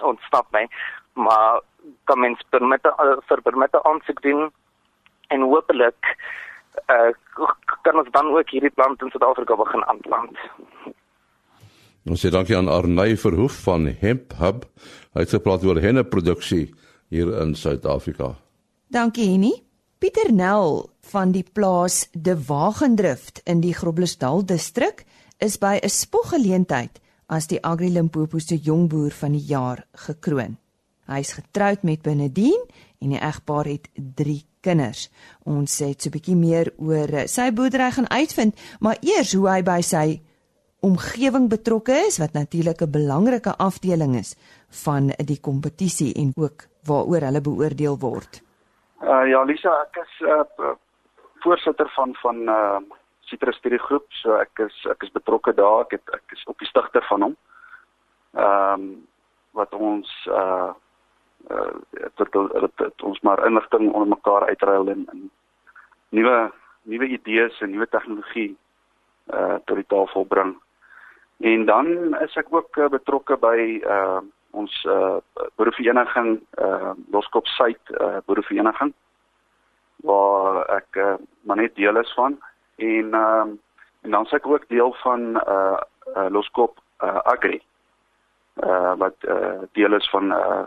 ontsnap 0.00 0.50
my. 0.50 0.66
Maar 1.12 1.60
kan 2.04 2.18
mens 2.18 2.42
permitte 2.50 2.94
vir 3.28 3.42
permitte 3.42 3.82
aansoek 3.82 4.22
doen 4.22 4.50
en 5.28 5.40
hopelik 5.40 6.16
uh, 6.88 7.10
kan 7.82 7.98
ons 8.00 8.10
dan 8.10 8.30
ook 8.32 8.50
hierdie 8.50 8.72
plant 8.74 9.02
in 9.02 9.10
Suid-Afrika 9.12 9.56
begin 9.56 9.84
aanplant. 9.90 10.38
Ons 12.04 12.20
sê 12.20 12.30
dankie 12.32 12.56
aan 12.56 12.68
Arney 12.68 13.16
Verhoef 13.16 13.62
van 13.64 13.86
Hemp 14.00 14.34
Hub. 14.40 14.66
Hy 15.16 15.24
het 15.24 15.36
gepraat 15.36 15.64
oor 15.64 15.80
henneproduksie 15.80 16.66
hier 17.08 17.30
in 17.40 17.54
Suid-Afrika. 17.56 18.34
Dankie 18.92 19.30
Henny. 19.30 19.54
Pieter 19.98 20.32
Nel 20.32 20.90
van 21.10 21.32
die 21.32 21.46
plaas 21.56 22.08
De 22.12 22.34
Wagendrift 22.46 23.40
in 23.48 23.62
die 23.64 23.72
Groblersdal 23.72 24.44
distrik 24.44 25.06
is 25.38 25.56
by 25.58 25.80
'n 25.80 25.88
spoggeleentheid 25.88 27.00
as 27.26 27.46
die 27.46 27.62
Agri 27.64 27.88
Limpopo 27.88 28.38
se 28.38 28.56
jongboer 28.56 29.10
van 29.10 29.32
die 29.32 29.46
jaar 29.48 29.86
gekroon. 29.92 30.58
Hy 31.06 31.18
is 31.18 31.32
getroud 31.32 31.82
met 31.82 32.02
Benedien 32.02 32.60
en 33.04 33.14
die 33.14 33.20
egpaar 33.20 33.68
het 33.68 33.88
3 33.94 34.42
kinders. 34.64 35.08
Ons 35.44 35.76
sê 35.80 35.92
'n 35.92 36.10
bietjie 36.10 36.36
meer 36.36 36.72
oor 36.78 37.08
eh, 37.12 37.26
sy 37.26 37.52
boerdery 37.52 37.90
gaan 37.90 38.10
uitvind, 38.10 38.54
maar 38.80 38.96
eers 39.02 39.34
hoe 39.34 39.48
hy 39.48 39.62
by 39.62 39.80
sy 39.80 40.20
omgewing 40.84 41.48
betrokke 41.48 41.96
is 42.08 42.18
wat 42.18 42.32
natuurlik 42.32 42.80
'n 42.82 42.90
belangrike 42.90 43.52
afdeling 43.58 44.16
is 44.16 44.36
van 44.84 45.12
die 45.30 45.40
kompetisie 45.40 46.12
en 46.14 46.32
ook 46.36 46.66
waaroor 46.88 47.22
hulle 47.28 47.40
beoordeel 47.40 47.98
word. 47.98 48.42
Uh 49.00 49.24
ja, 49.28 49.42
Lisa, 49.42 49.72
ek 49.88 49.96
is 50.04 50.12
uh 50.20 50.74
voorsitter 51.44 51.88
van 51.96 52.14
van 52.22 52.36
uh 52.48 52.80
Citrus 53.20 53.56
Studie 53.56 53.78
Groep, 53.78 54.06
so 54.08 54.36
ek 54.36 54.58
is 54.58 54.86
ek 54.90 55.02
is 55.02 55.12
betrokke 55.12 55.54
daar, 55.54 55.80
ek 55.80 55.90
het, 55.90 56.14
ek 56.14 56.36
is 56.36 56.44
op 56.46 56.58
die 56.58 56.68
stigter 56.68 57.04
van 57.08 57.22
hom. 57.22 57.36
Ehm 58.34 58.80
um, 58.80 59.06
wat 59.52 59.74
ons 59.74 60.10
uh 60.26 60.72
uh 61.50 61.72
dit 61.90 62.32
dit 62.32 62.76
dit 62.76 63.02
ons 63.02 63.20
maar 63.20 63.46
inligting 63.46 63.92
onder 63.92 64.08
mekaar 64.08 64.46
uitruil 64.48 64.88
en, 64.88 65.06
en 65.12 65.30
nuwe 66.08 66.52
nuwe 66.82 67.06
idees 67.06 67.60
en 67.60 67.70
nuwe 67.70 67.88
tegnologie 67.88 68.56
uh 69.32 69.56
tot 69.64 69.76
die 69.76 69.88
tafel 69.88 70.24
bring. 70.24 70.54
En 71.40 71.64
dan 71.64 72.14
is 72.22 72.36
ek 72.36 72.52
ook 72.54 72.76
uh, 72.76 72.88
betrokke 72.88 73.36
by 73.36 73.80
uh 73.84 74.20
ons 74.50 74.84
uh 74.84 75.16
boerevereniging 75.56 76.38
uh 76.62 76.92
Loskop 77.10 77.46
Suid 77.46 77.80
uh 78.00 78.20
boerevereniging 78.26 78.94
waar 80.04 80.64
ek 80.76 80.96
uh, 81.00 81.14
maar 81.48 81.56
net 81.56 81.74
deel 81.74 81.96
is 81.96 82.12
van 82.14 82.38
en 82.76 83.14
ehm 83.14 83.48
uh, 83.48 83.52
en 84.04 84.10
dan 84.12 84.26
sê 84.28 84.36
ek 84.36 84.46
ook 84.46 84.68
deel 84.68 84.92
van 85.00 85.22
uh, 85.40 85.80
uh 86.16 86.28
Loskop 86.28 86.80
uh, 87.00 87.20
Agri 87.24 87.62
uh 88.62 88.92
wat 89.00 89.16
uh 89.24 89.64
deel 89.72 89.96
is 89.96 90.08
van 90.12 90.32
uh 90.32 90.64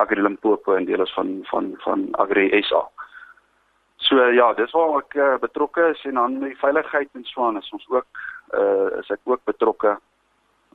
Agri 0.00 0.22
Limpopo 0.22 0.74
en 0.74 0.88
deel 0.88 1.02
is 1.02 1.14
van 1.14 1.38
van 1.50 1.74
van 1.84 2.08
Agri 2.24 2.48
SA. 2.62 2.82
So 3.96 4.16
ja, 4.32 4.52
dis 4.56 4.72
waar 4.72 4.98
ek 5.02 5.14
uh, 5.14 5.36
betrokke 5.40 5.90
is 5.94 6.04
en 6.08 6.18
dan 6.18 6.38
die 6.40 6.56
veiligheid 6.60 7.10
en 7.14 7.24
so 7.28 7.44
aan 7.46 7.60
is 7.60 7.72
ons 7.76 7.86
ook 7.92 8.06
uh 8.60 8.98
is 8.98 9.10
ek 9.14 9.20
ook 9.24 9.44
betrokke 9.44 9.98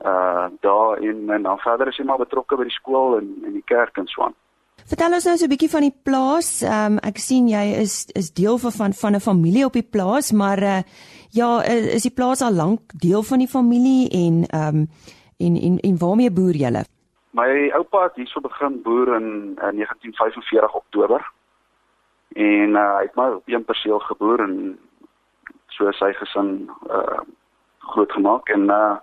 uh 0.04 0.46
daar 0.60 1.02
in 1.02 1.30
en 1.30 1.42
dan 1.42 1.58
verder 1.58 1.88
is 1.88 1.98
jy 1.98 2.06
maar 2.08 2.22
betrokke 2.22 2.56
by 2.56 2.68
die 2.68 2.78
skool 2.78 3.18
en 3.18 3.32
en 3.44 3.52
die 3.58 3.66
kerk 3.66 3.98
en 3.98 4.08
so 4.12 4.22
aan. 4.28 4.36
Vertel 4.86 5.16
ons 5.18 5.24
nou 5.26 5.36
so 5.36 5.44
'n 5.44 5.50
bietjie 5.50 5.74
van 5.74 5.84
die 5.88 5.96
plaas. 6.08 6.62
Ehm 6.62 6.92
um, 6.92 6.98
ek 7.02 7.18
sien 7.18 7.48
jy 7.48 7.64
is 7.82 8.06
is 8.14 8.32
deel 8.32 8.58
van 8.58 8.92
van 8.94 9.14
'n 9.16 9.20
familie 9.20 9.64
op 9.66 9.72
die 9.72 9.88
plaas, 9.94 10.32
maar 10.32 10.62
uh 10.62 10.82
ja, 11.30 11.62
is 11.62 12.02
die 12.02 12.14
plaas 12.14 12.40
al 12.40 12.52
lank 12.52 12.80
deel 12.94 13.22
van 13.22 13.38
die 13.38 13.48
familie 13.48 14.08
en 14.10 14.44
ehm 14.46 14.76
um, 14.76 14.88
en 15.38 15.56
en 15.56 15.78
en 15.80 15.98
waarmee 15.98 16.30
boer 16.30 16.54
julle? 16.54 16.84
My 17.36 17.70
oupa 17.76 18.02
het 18.02 18.14
hierso 18.16 18.40
begin 18.40 18.82
boer 18.82 19.14
in, 19.14 19.26
in 19.60 19.76
1945 19.76 20.74
Oktober. 20.74 21.30
En 22.32 22.68
uh, 22.68 22.94
hy 22.96 23.02
het 23.02 23.14
maar 23.14 23.34
op 23.34 23.42
een 23.48 23.64
perseel 23.64 23.98
geboer 23.98 24.40
en 24.40 24.78
so 25.66 25.90
sy 25.92 26.12
gesin 26.16 26.70
uh 26.88 27.20
groot 27.78 28.12
gemaak 28.12 28.48
en 28.48 28.70
uh 28.72 28.96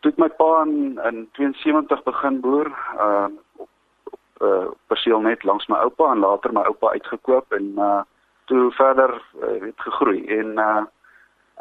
toe 0.00 0.12
my 0.16 0.28
pa 0.38 0.62
in, 0.62 1.00
in 1.10 1.26
72 1.32 2.02
begin 2.02 2.40
boer 2.40 2.70
uh 2.96 3.26
op, 3.56 3.68
op 4.04 4.42
uh, 4.42 4.70
perseel 4.86 5.20
net 5.20 5.44
langs 5.44 5.66
my 5.66 5.76
oupa 5.76 6.12
en 6.12 6.22
later 6.22 6.52
my 6.52 6.62
oupa 6.62 6.94
uitgekoop 6.94 7.52
en 7.52 7.72
uh 7.78 8.02
toe 8.44 8.70
verder 8.78 9.22
uh, 9.42 9.60
het 9.66 9.80
gegroei 9.88 10.26
en 10.38 10.54
uh 10.58 10.84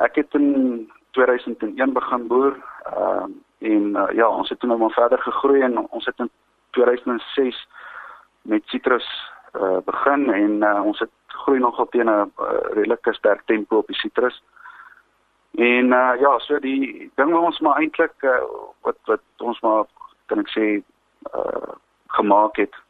ek 0.06 0.16
het 0.22 0.34
in 0.34 0.92
2001 1.12 1.94
begin 1.94 2.28
boer. 2.28 2.54
Ehm 2.84 3.32
uh, 3.32 3.42
en 3.64 3.96
uh, 3.96 4.10
ja, 4.16 4.28
ons 4.28 4.50
het 4.50 4.60
toe 4.60 4.70
nog 4.70 4.80
maar 4.80 4.98
verder 4.98 5.20
gegroei 5.20 5.62
en 5.62 5.78
ons 5.90 6.06
het 6.06 6.20
in 6.20 6.30
2006 6.70 7.68
met 8.42 8.62
citrus 8.66 9.08
uh, 9.56 9.78
begin 9.86 10.34
en 10.34 10.52
uh, 10.52 10.82
ons 10.84 11.00
het 11.00 11.12
groei 11.28 11.60
nogal 11.60 11.88
teen 11.90 12.10
'n 12.10 12.32
uh, 12.40 12.58
redelike 12.74 13.14
sterk 13.14 13.42
tempo 13.46 13.78
op 13.78 13.88
die 13.88 13.96
citrus. 13.96 14.44
En 15.56 15.86
uh, 15.86 16.14
ja, 16.20 16.40
so 16.40 16.60
die 16.60 17.12
ding 17.16 17.32
wat 17.32 17.42
ons 17.42 17.60
maar 17.60 17.78
eintlik 17.78 18.14
uh, 18.20 18.42
wat 18.82 18.98
wat 19.06 19.22
ons 19.38 19.60
maar 19.60 19.86
kan 20.26 20.40
ek 20.40 20.50
sê 20.50 20.68
uh, 21.36 21.74
gemaak 22.08 22.56
het 22.58 22.83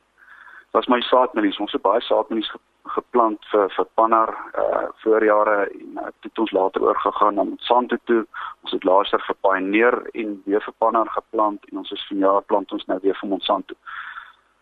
was 0.74 0.88
my 0.88 1.00
saadmelies. 1.02 1.60
Ons 1.62 1.72
het 1.72 1.82
baie 1.86 2.02
saadmelies 2.02 2.50
geplant 2.96 3.46
vir 3.52 3.70
vir 3.76 3.88
pannar 4.00 4.32
uh 4.60 4.86
voorjare 5.04 5.58
en 5.70 6.00
uh, 6.02 6.10
het 6.26 6.40
ons 6.40 6.52
later 6.52 6.84
oorgegaan 6.84 7.36
na 7.38 7.46
Monsanto 7.48 7.98
toe. 8.10 8.24
Ons 8.66 8.74
het 8.76 8.88
later 8.88 9.22
vir 9.28 9.38
Pioneer 9.46 10.00
en 10.14 10.34
weer 10.46 10.64
vir 10.66 10.76
pannar 10.84 11.10
geplant 11.14 11.70
en 11.72 11.84
ons 11.84 11.92
is 11.92 12.08
vanjaar 12.10 12.42
plant 12.50 12.74
ons 12.76 12.86
nou 12.92 12.98
weer 13.04 13.18
vir 13.22 13.30
Monsanto. 13.30 13.78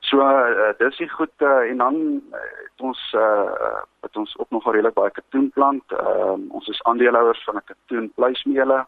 So 0.10 0.20
uh, 0.20 0.74
dis 0.80 1.00
is 1.06 1.14
goed 1.16 1.46
uh, 1.48 1.70
en 1.72 1.78
dan 1.78 1.98
uh, 2.36 2.44
het 2.60 2.86
ons 2.90 3.02
uh 3.16 3.80
het 4.02 4.18
ons 4.18 4.34
ook 4.38 4.50
nog 4.50 4.68
redelik 4.68 4.98
baie 4.98 5.14
katoen 5.16 5.50
plant. 5.56 5.96
Uh, 5.96 6.36
ons 6.50 6.68
is 6.68 6.84
aandeelhouers 6.90 7.44
van 7.48 7.56
'n 7.56 7.70
katoen 7.72 8.12
vleismeele. 8.16 8.86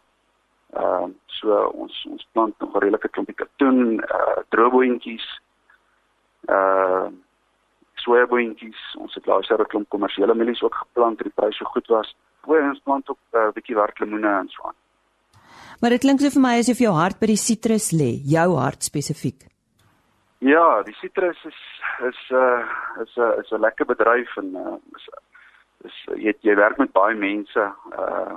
Ehm 0.74 1.08
uh, 1.08 1.08
so 1.26 1.64
ons 1.72 2.06
ons 2.10 2.28
plant 2.32 2.54
nog 2.58 2.74
'n 2.74 2.84
redelike 2.84 3.08
klompie 3.08 3.34
katoen, 3.34 4.04
uh 4.18 4.38
droëboontjies. 4.48 5.26
Uh 6.48 7.12
sojaboontjies. 8.04 8.80
Ons 9.00 9.14
het 9.14 9.26
laas 9.26 9.48
jaar 9.48 9.60
'n 9.60 9.70
klomp 9.72 9.88
kommersiële 9.88 10.34
mielies 10.34 10.62
ook 10.62 10.74
geplant, 10.74 11.18
die 11.18 11.32
pryse 11.34 11.56
so 11.58 11.64
goed 11.64 11.86
was. 11.86 12.16
Goeie 12.40 12.62
ons 12.62 12.80
plant 12.84 13.08
ook 13.08 13.18
'n 13.32 13.36
uh, 13.36 13.52
bietjie 13.52 13.74
werklemoene 13.74 14.28
en 14.28 14.48
so 14.48 14.62
aan. 14.62 14.74
Maar 15.80 15.90
dit 15.90 16.00
klink 16.00 16.20
so 16.20 16.30
vir 16.30 16.40
my 16.40 16.58
asof 16.58 16.78
jou 16.78 16.92
hart 16.94 17.18
by 17.20 17.26
die 17.26 17.36
sitrus 17.36 17.92
lê, 17.92 18.20
jou 18.36 18.56
hart 18.56 18.82
spesifiek. 18.82 19.40
Ja, 20.38 20.82
die 20.82 20.94
sitrus 20.94 21.44
is 21.44 21.60
is 22.08 22.20
'n 22.30 22.34
uh, 22.34 23.02
is 23.02 23.16
'n 23.16 23.20
uh, 23.20 23.38
is 23.42 23.50
'n 23.50 23.60
lekker 23.60 23.86
bedryf 23.86 24.36
en 24.36 24.48
uh, 24.56 24.76
is 24.96 25.08
is 25.84 25.96
jy 26.16 26.32
jy 26.40 26.54
werk 26.54 26.78
met 26.78 26.92
baie 26.92 27.14
mense. 27.14 27.72
Uh 27.98 28.36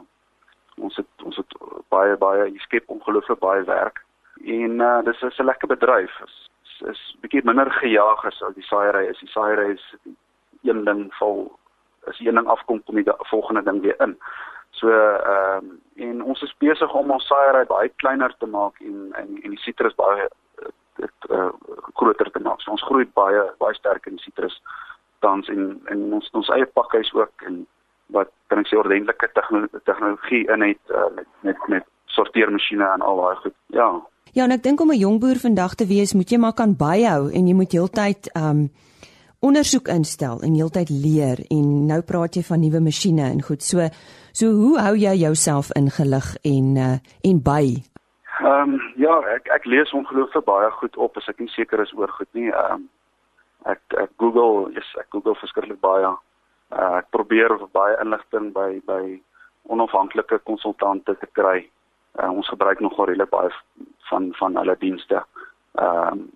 ons 0.77 0.95
het 0.95 1.23
ons 1.23 1.35
het 1.35 1.53
baie 1.89 2.17
baie 2.17 2.51
jy 2.51 2.59
skep 2.59 2.89
ongelooflik 2.89 3.39
baie 3.39 3.63
werk. 3.63 4.03
En 4.45 4.81
uh 4.81 5.01
dis 5.03 5.21
is 5.21 5.39
'n 5.39 5.45
lekker 5.45 5.67
bedryf. 5.67 6.21
Is 6.23 6.49
is 6.81 7.01
bietjie 7.21 7.43
minder 7.43 7.71
gejaag 7.71 8.25
as 8.25 8.41
al 8.41 8.53
die 8.55 8.65
saaiery 8.67 9.07
is. 9.11 9.19
Die 9.19 9.31
saaiery 9.31 9.71
is 9.73 9.85
een 10.63 10.83
ding 10.85 11.07
vol 11.19 11.47
as 12.07 12.19
een 12.19 12.35
ding 12.35 12.47
afkom 12.47 12.83
kom 12.83 12.95
die 12.95 13.13
volgende 13.31 13.63
ding 13.63 13.81
weer 13.81 13.99
in. 14.03 14.17
So 14.71 14.89
ehm 14.89 15.65
um, 15.65 15.79
en 15.95 16.23
ons 16.23 16.41
is 16.41 16.57
besig 16.57 16.93
om 16.93 17.11
ons 17.11 17.27
saaiery 17.27 17.65
baie 17.65 17.89
kleiner 18.03 18.35
te 18.37 18.45
maak 18.45 18.81
en 18.81 19.13
en 19.21 19.39
en 19.43 19.55
die 19.55 19.63
sitrus 19.63 19.95
baie 19.95 20.27
dit 20.97 21.29
uh, 21.29 21.49
groter 21.93 22.31
te 22.31 22.39
maak. 22.39 22.61
So 22.61 22.71
ons 22.71 22.85
groei 22.89 23.05
baie 23.13 23.43
baie 23.57 23.73
sterk 23.73 24.05
in 24.05 24.19
die 24.19 24.23
sitrus 24.23 24.61
tans 25.25 25.49
en 25.49 25.81
en 25.93 26.13
ons 26.19 26.29
ons 26.33 26.49
eie 26.55 26.65
pakhuis 26.79 27.13
ook 27.13 27.47
en 27.49 27.65
wat 28.15 28.31
kan 28.47 28.61
ek 28.61 28.69
sê 28.69 28.77
ordentlike 28.79 29.31
tegnologie 29.35 30.45
in 30.53 30.61
het 30.69 30.93
uh, 30.93 31.09
met 31.15 31.27
met 31.41 31.67
met 31.73 31.87
sorteermasjiene 32.17 32.85
en 32.93 33.01
al 33.01 33.21
daai 33.21 33.35
goed. 33.35 33.57
Ja. 33.79 33.89
Ja, 34.37 34.45
en 34.45 34.53
ek 34.53 34.61
dink 34.61 34.81
om 34.81 34.91
'n 34.93 34.99
jong 35.01 35.19
boer 35.19 35.39
vandag 35.41 35.73
te 35.75 35.85
wees, 35.89 36.13
moet 36.13 36.29
jy 36.29 36.37
maar 36.37 36.53
kan 36.53 36.75
byhou 36.77 37.31
en 37.33 37.47
jy 37.47 37.53
moet 37.55 37.71
heeltyd 37.71 38.29
um 38.35 38.69
ondersoek 39.41 39.87
instel 39.87 40.41
en 40.45 40.53
heeltyd 40.53 40.89
leer 40.89 41.39
en 41.49 41.85
nou 41.87 42.01
praat 42.01 42.35
jy 42.35 42.43
van 42.43 42.59
nuwe 42.59 42.79
masjiene 42.79 43.25
en 43.33 43.41
goed. 43.41 43.63
So 43.63 43.89
so 44.31 44.45
hoe 44.51 44.77
hou 44.79 44.93
jy 44.95 45.15
jouself 45.17 45.71
ingelig 45.73 46.35
en 46.43 46.77
uh, 46.77 46.97
en 47.23 47.41
by? 47.41 47.81
Ehm 48.45 48.73
um, 48.73 48.81
ja, 48.95 49.15
ek 49.35 49.49
ek 49.49 49.65
lees 49.65 49.93
ongelooflik 49.93 50.45
baie 50.45 50.69
goed 50.71 50.97
op 50.97 51.17
as 51.17 51.27
ek 51.27 51.39
nie 51.39 51.49
seker 51.55 51.81
is 51.81 51.93
oor 51.93 52.09
goed 52.09 52.29
nie. 52.33 52.51
Ehm 52.53 52.73
um, 52.73 52.89
ek 53.65 53.81
ek 53.97 54.11
Google, 54.17 54.69
yes, 54.73 54.93
ek 54.99 55.07
Google 55.09 55.35
verskriklik 55.35 55.81
baie. 55.81 56.13
Uh, 56.69 56.97
ek 57.01 57.09
probeer 57.09 57.57
baie 57.73 57.97
inligting 58.05 58.53
by 58.53 58.81
by 58.85 59.19
onafhanklike 59.65 60.39
konsultante 60.45 61.17
te 61.17 61.27
kry. 61.33 61.65
Uh, 62.17 62.31
ons 62.31 62.49
gebruik 62.49 62.79
nogal 62.79 63.05
redelik 63.05 63.29
baie 63.29 63.51
van 64.09 64.33
van 64.39 64.57
hulle 64.57 64.75
dienste. 64.79 65.23
Ehm 65.75 66.11
um, 66.11 66.31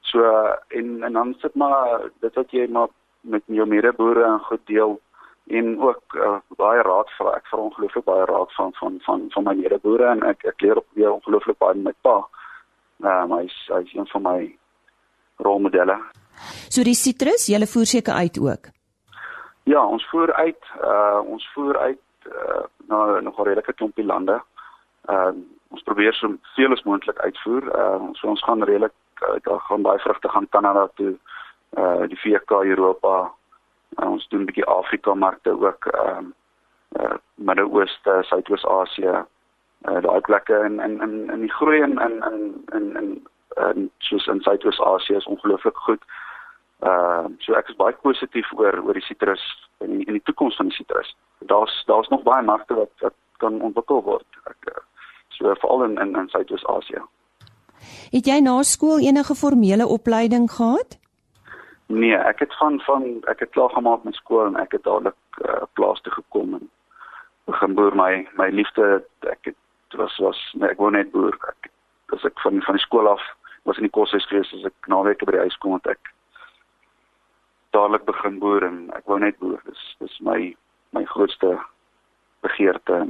so 0.00 0.24
en 0.68 1.02
en 1.02 1.12
dan 1.12 1.34
sit 1.38 1.54
maar 1.54 2.10
dit 2.20 2.34
wat 2.34 2.50
jy 2.50 2.66
maar 2.68 2.88
met 3.20 3.42
jou 3.46 3.66
medeboere 3.66 4.24
en 4.24 4.38
goed 4.38 4.66
deel 4.66 5.00
en 5.46 5.80
ook 5.80 6.14
uh, 6.14 6.36
baie 6.56 6.82
raad 6.82 7.10
vra. 7.18 7.36
Ek 7.36 7.46
vra 7.46 7.58
ongelooflik 7.58 8.04
baie 8.04 8.24
raad 8.24 8.54
van 8.54 8.72
van 8.80 8.98
van 9.06 9.26
van 9.34 9.44
my 9.44 9.54
medeboere 9.54 10.10
en 10.10 10.22
ek 10.22 10.44
ek 10.44 10.60
leer 10.60 10.82
weer 10.98 11.12
ongelooflik 11.12 11.58
baie 11.58 11.74
met 11.74 11.84
my 11.84 11.94
pa. 12.00 12.18
Ehm 13.02 13.32
um, 13.32 13.38
hy's 13.38 13.56
hy's 13.68 13.94
een 13.94 14.08
van 14.12 14.22
my 14.22 14.38
rolmodelle. 15.36 15.98
So 16.68 16.84
die 16.84 16.96
sitrus, 16.98 17.48
jy 17.48 17.66
voer 17.66 17.86
seker 17.86 18.14
uit 18.14 18.38
ook. 18.38 18.70
Ja, 19.64 19.86
ons 19.86 20.04
voer 20.10 20.32
uit, 20.34 20.64
uh 20.82 21.20
ons 21.24 21.44
voer 21.54 21.78
uit 21.78 22.00
uh 22.26 22.64
na 22.88 23.20
nog 23.20 23.38
'n 23.38 23.44
redelike 23.44 23.72
klompie 23.72 24.04
lande. 24.04 24.42
Uh 25.08 25.32
ons 25.72 25.82
probeer 25.82 26.12
so 26.14 26.34
veel 26.54 26.72
as 26.72 26.82
moontlik 26.84 27.18
uitvoer. 27.18 27.64
Uh 27.64 28.10
so 28.12 28.28
ons 28.28 28.42
gaan 28.44 28.62
redelik 28.62 28.92
uh, 29.22 29.38
daar 29.42 29.60
gaan 29.60 29.82
baie 29.82 29.98
vrugte 29.98 30.28
gaan 30.28 30.48
Kanada 30.48 30.88
toe, 30.94 31.16
uh 31.78 32.02
die 32.06 32.18
VK 32.18 32.50
Europa. 32.50 33.32
Uh, 33.98 34.10
ons 34.10 34.28
doen 34.28 34.40
'n 34.40 34.44
bietjie 34.44 34.64
Afrika 34.64 35.14
markte 35.14 35.50
ook, 35.50 35.86
ehm 35.86 36.26
uh, 36.98 37.04
uh 37.04 37.16
Midde-Ooste, 37.34 38.18
Suidoos-Asië. 38.22 39.24
Uh 39.88 40.00
daai 40.00 40.20
plekke 40.20 40.54
en 40.54 40.80
en 40.80 41.00
en 41.00 41.30
in 41.30 41.40
die 41.40 41.52
groei 41.52 41.82
in 41.82 41.98
in 41.98 42.22
in 42.22 42.64
in 42.72 42.96
in 42.96 43.26
en 43.54 43.90
soos 43.98 44.26
in 44.26 44.40
Suidoos-Asië 44.40 45.16
is 45.16 45.26
ongelooflik 45.26 45.76
goed. 45.76 46.02
Ehm 46.80 47.24
uh, 47.24 47.30
so 47.38 47.54
ek 47.54 47.68
is 47.68 47.76
baie 47.76 47.94
positief 48.02 48.52
oor 48.52 48.82
oor 48.84 48.92
die 48.92 49.08
sitrus 49.08 49.42
en 49.78 49.98
die, 49.98 50.06
die 50.06 50.22
toekoms 50.22 50.56
van 50.56 50.66
die 50.66 50.74
sitrus. 50.74 51.16
Daar's 51.38 51.82
daar's 51.86 52.08
nog 52.08 52.22
baie 52.22 52.42
markte 52.42 52.74
wat 52.74 52.90
wat 52.98 53.14
kan 53.36 53.60
ontwikkel 53.60 54.02
word. 54.02 54.26
Ek 54.44 54.70
uh, 54.70 54.82
so 55.38 55.54
veral 55.60 55.84
in 55.84 55.98
in, 55.98 56.16
in 56.16 56.28
Suidoos-Asië. 56.28 57.02
Het 58.12 58.26
jy 58.26 58.40
na 58.40 58.62
skool 58.62 59.02
enige 59.02 59.34
formele 59.34 59.86
opleiding 59.86 60.50
gehad? 60.50 60.98
Nee, 61.92 62.16
ek 62.16 62.38
het 62.38 62.54
van 62.56 62.80
van 62.80 63.04
ek 63.28 63.40
het 63.44 63.50
klaar 63.50 63.70
gemaak 63.70 64.04
met 64.04 64.14
skool 64.14 64.46
en 64.46 64.56
ek 64.56 64.72
het 64.78 64.84
dadelik 64.84 65.18
uh, 65.44 65.62
plaas 65.72 66.00
toe 66.00 66.12
gekom 66.12 66.54
en 66.54 66.70
begin 67.50 67.74
boer 67.74 67.96
my 67.96 68.26
my 68.38 68.48
liefde 68.48 69.04
ek 69.20 69.50
het 69.50 69.98
was 69.98 70.16
was 70.18 70.40
nee, 70.54 70.70
ek 70.70 70.80
wou 70.80 70.90
net 70.90 71.10
boer. 71.12 71.36
Ek 71.48 71.70
as 72.16 72.24
ek 72.24 72.40
van 72.44 72.62
van 72.64 72.78
die 72.78 72.84
skool 72.84 73.08
af 73.08 73.24
was 73.68 73.76
in 73.76 73.86
die 73.88 73.94
koshuis 73.94 74.26
gewees 74.30 74.52
as 74.56 74.64
ek 74.70 74.88
naweke 74.88 75.26
by 75.28 75.36
die 75.36 75.44
huis 75.44 75.58
kom 75.64 75.76
het 75.76 75.92
ek 75.96 76.12
dadelik 77.76 78.04
begin 78.08 78.38
boer 78.40 78.64
en 78.68 78.78
ek 78.96 79.04
wou 79.10 79.18
net 79.20 79.38
boer. 79.42 79.60
Dis 79.68 79.84
dis 80.00 80.16
my 80.20 80.38
my 80.96 81.04
grootste 81.12 81.56
begeerte 82.44 83.04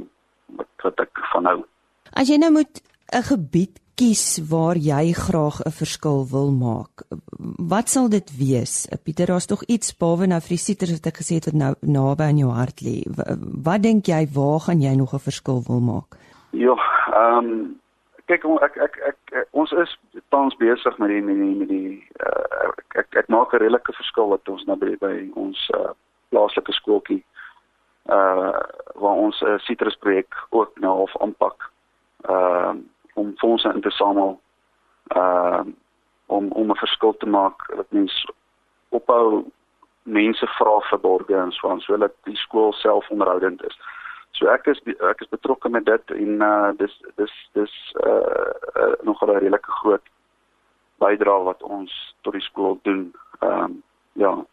wat 0.59 0.87
wat 0.87 1.07
ek 1.07 1.23
van 1.31 1.49
hou. 1.51 1.59
As 2.23 2.29
jy 2.31 2.37
nou 2.39 2.53
moet 2.55 2.79
'n 3.11 3.23
gebied 3.27 3.79
kies 3.99 4.39
waar 4.51 4.77
jy 4.79 5.11
graag 5.11 5.59
'n 5.59 5.75
verskil 5.79 6.23
wil 6.31 6.51
maak, 6.51 7.03
wat 7.73 7.89
sal 7.89 8.07
dit 8.07 8.29
wees? 8.37 8.87
Pieter, 9.03 9.27
daar's 9.27 9.45
tog 9.45 9.63
iets 9.67 9.91
behalwe 9.97 10.27
nou 10.27 10.39
vir 10.39 10.55
die 10.55 10.65
sieters 10.65 10.93
wat 10.95 11.07
ek 11.11 11.19
gesê 11.19 11.35
het 11.35 11.45
wat 11.51 11.59
nou 11.63 11.73
naby 11.81 12.23
aan 12.23 12.37
jou 12.37 12.51
hart 12.51 12.79
lê. 12.79 13.03
Wat 13.67 13.81
dink 13.83 14.07
jy 14.07 14.23
waar 14.31 14.59
gaan 14.59 14.79
jy 14.79 14.95
nog 14.95 15.13
'n 15.13 15.27
verskil 15.29 15.63
wil 15.67 15.81
maak? 15.81 16.15
Ja, 16.51 16.75
ehm 17.11 17.45
um, 17.45 17.79
kyk 18.27 18.43
ek 18.67 18.77
ek 18.77 18.95
ek, 19.09 19.19
ek 19.39 19.47
ons 19.51 19.71
is 19.71 19.97
tans 20.29 20.55
besig 20.55 20.97
met 20.99 21.09
die 21.09 21.21
met 21.21 21.35
die 21.35 21.55
met 21.59 21.67
die 21.67 22.07
uh, 22.23 22.71
ek, 22.71 22.95
ek 22.95 23.15
ek 23.15 23.27
maak 23.27 23.53
'n 23.53 23.59
redelike 23.59 23.93
verskil 23.93 24.27
wat 24.29 24.47
ons 24.47 24.63
nou 24.63 24.77
by, 24.77 24.95
by 24.99 25.29
ons 25.35 25.69
uh, 25.75 25.91
plaaslike 26.29 26.71
skooltjie 26.71 27.23
uh 28.07 28.59
waar 28.95 29.17
ons 29.25 29.41
'n 29.41 29.45
uh, 29.45 29.59
citrus 29.59 29.95
projek 29.95 30.31
ook 30.49 30.71
nou 30.79 30.95
half 30.95 31.17
aanpak. 31.21 31.62
Ehm 32.29 32.77
uh, 32.77 32.81
om 33.13 33.33
fondse 33.37 33.69
in 33.73 33.81
te 33.81 33.89
samel. 33.89 34.39
Ehm 35.07 35.67
uh, 35.67 35.73
om 36.25 36.51
om 36.51 36.71
'n 36.71 36.75
verskil 36.75 37.17
te 37.17 37.25
maak 37.25 37.75
dat 37.75 37.85
mens 37.89 38.31
ophou 38.89 39.45
mense 40.03 40.47
vra 40.47 40.79
vir 40.89 40.99
borge 40.99 41.35
en 41.35 41.51
so 41.51 41.69
aan 41.69 41.79
sodat 41.79 42.13
die 42.23 42.37
skool 42.37 42.73
self 42.73 43.09
onderhoudend 43.09 43.63
is. 43.63 43.77
So 44.31 44.49
ek 44.51 44.67
is 44.67 44.79
ek 45.11 45.21
is 45.21 45.29
betrokke 45.29 45.69
met 45.69 45.85
dit 45.85 46.15
en 46.17 46.41
uh 46.41 46.71
dis 46.77 46.95
dis 47.15 47.35
dis 47.53 47.75
uh, 48.05 48.51
uh 48.81 48.93
nog 49.03 49.21
'n 49.21 49.29
redelike 49.29 49.71
groot 49.81 50.05
bydrae 50.97 51.43
wat 51.43 51.63
ons 51.63 52.15
tot 52.21 52.33
die 52.33 52.47
skool 52.49 52.79
doen. 52.81 53.13
Ehm 53.39 53.63
um, 53.63 53.83
ja. 54.13 54.45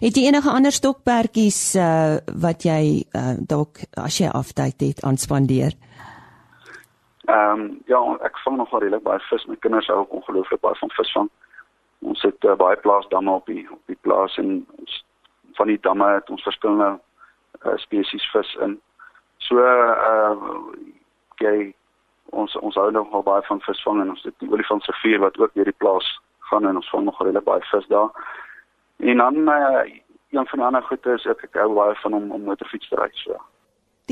Het 0.00 0.16
jy 0.16 0.26
enige 0.26 0.50
ander 0.50 0.72
stokperdjies 0.72 1.74
uh 1.74 2.16
wat 2.46 2.62
jy 2.62 3.04
uh 3.12 3.36
dalk 3.38 3.84
as 3.94 4.18
jy 4.18 4.28
aftyd 4.28 4.80
het 4.80 5.02
aanspandeer? 5.02 5.72
Ehm 7.24 7.60
um, 7.60 7.82
ja, 7.86 8.00
ek 8.20 8.38
vang 8.44 8.56
nog 8.56 8.72
redelik 8.72 9.02
baie 9.02 9.20
vis. 9.30 9.46
My 9.48 9.56
kinders 9.56 9.86
hou 9.88 10.04
ongelooflik 10.08 10.60
baie 10.60 10.76
van 10.76 10.90
visvang. 10.90 11.28
Ons 12.04 12.22
het 12.22 12.44
uh, 12.44 12.56
baie 12.60 12.76
plaasdamme 12.76 13.30
op 13.30 13.46
die 13.46 13.64
op 13.70 13.80
die 13.86 13.98
plaas 14.00 14.36
en 14.36 14.66
ons 14.76 15.04
van 15.56 15.70
die 15.72 15.80
damme 15.80 16.08
het 16.14 16.30
ons 16.30 16.42
verskillende 16.42 16.98
uh, 17.64 17.76
spesies 17.76 18.26
vis 18.32 18.50
in. 18.66 18.76
So 19.48 19.60
uh 19.60 20.34
jy 21.40 21.72
ons 22.36 22.56
ons 22.60 22.76
hou 22.76 22.90
nog 22.92 23.16
baie 23.24 23.42
van 23.48 23.60
visvang 23.64 24.02
en 24.02 24.12
ons 24.12 24.22
het 24.28 24.36
die 24.44 24.50
olifantsrivier 24.52 25.24
wat 25.24 25.38
ook 25.40 25.54
deur 25.54 25.70
die 25.70 25.80
plaas 25.80 26.06
gaan 26.50 26.68
en 26.68 26.76
ons 26.76 26.90
vang 26.92 27.08
nog 27.08 27.22
regtig 27.22 27.48
baie 27.48 27.64
vis 27.70 27.88
daar. 27.88 28.12
En 29.00 29.16
dan 29.24 29.48
uh 29.48 29.84
een 30.34 30.46
van 30.50 30.58
die 30.58 30.66
ander 30.66 30.82
goeie 30.82 31.14
is 31.14 31.26
ek 31.30 31.44
ek 31.48 31.56
hou 31.62 31.72
baie 31.74 31.96
van 32.02 32.20
om 32.20 32.30
om 32.36 32.46
motorfiets 32.52 32.88
te 32.88 33.00
ry 33.00 33.08
so. 33.24 33.40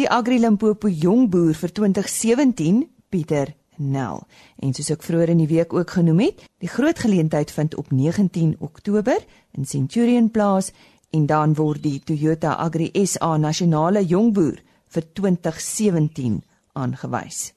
Die 0.01 0.09
Agri 0.09 0.39
Limpopo 0.41 0.89
jongboer 0.89 1.53
vir 1.61 1.73
2017 1.77 2.83
Pieter 3.13 3.53
Nel. 3.77 4.25
En 4.63 4.73
soos 4.77 4.91
ek 4.95 5.05
vroeër 5.05 5.35
in 5.35 5.43
die 5.45 5.51
week 5.51 5.73
ook 5.77 5.97
genoem 5.99 6.25
het, 6.27 6.45
die 6.65 6.71
groot 6.71 6.99
geleentheid 7.05 7.53
vind 7.53 7.77
op 7.81 7.91
19 7.93 8.57
Oktober 8.61 9.19
in 9.53 9.69
Centurion 9.69 10.31
Plaas 10.31 10.73
en 11.13 11.27
dan 11.29 11.57
word 11.59 11.83
die 11.85 11.99
Toyota 12.05 12.57
Agri 12.57 12.91
SA 13.05 13.37
nasionale 13.37 14.05
jongboer 14.05 14.63
vir 14.93 15.11
2017 15.19 16.39
aangewys. 16.73 17.51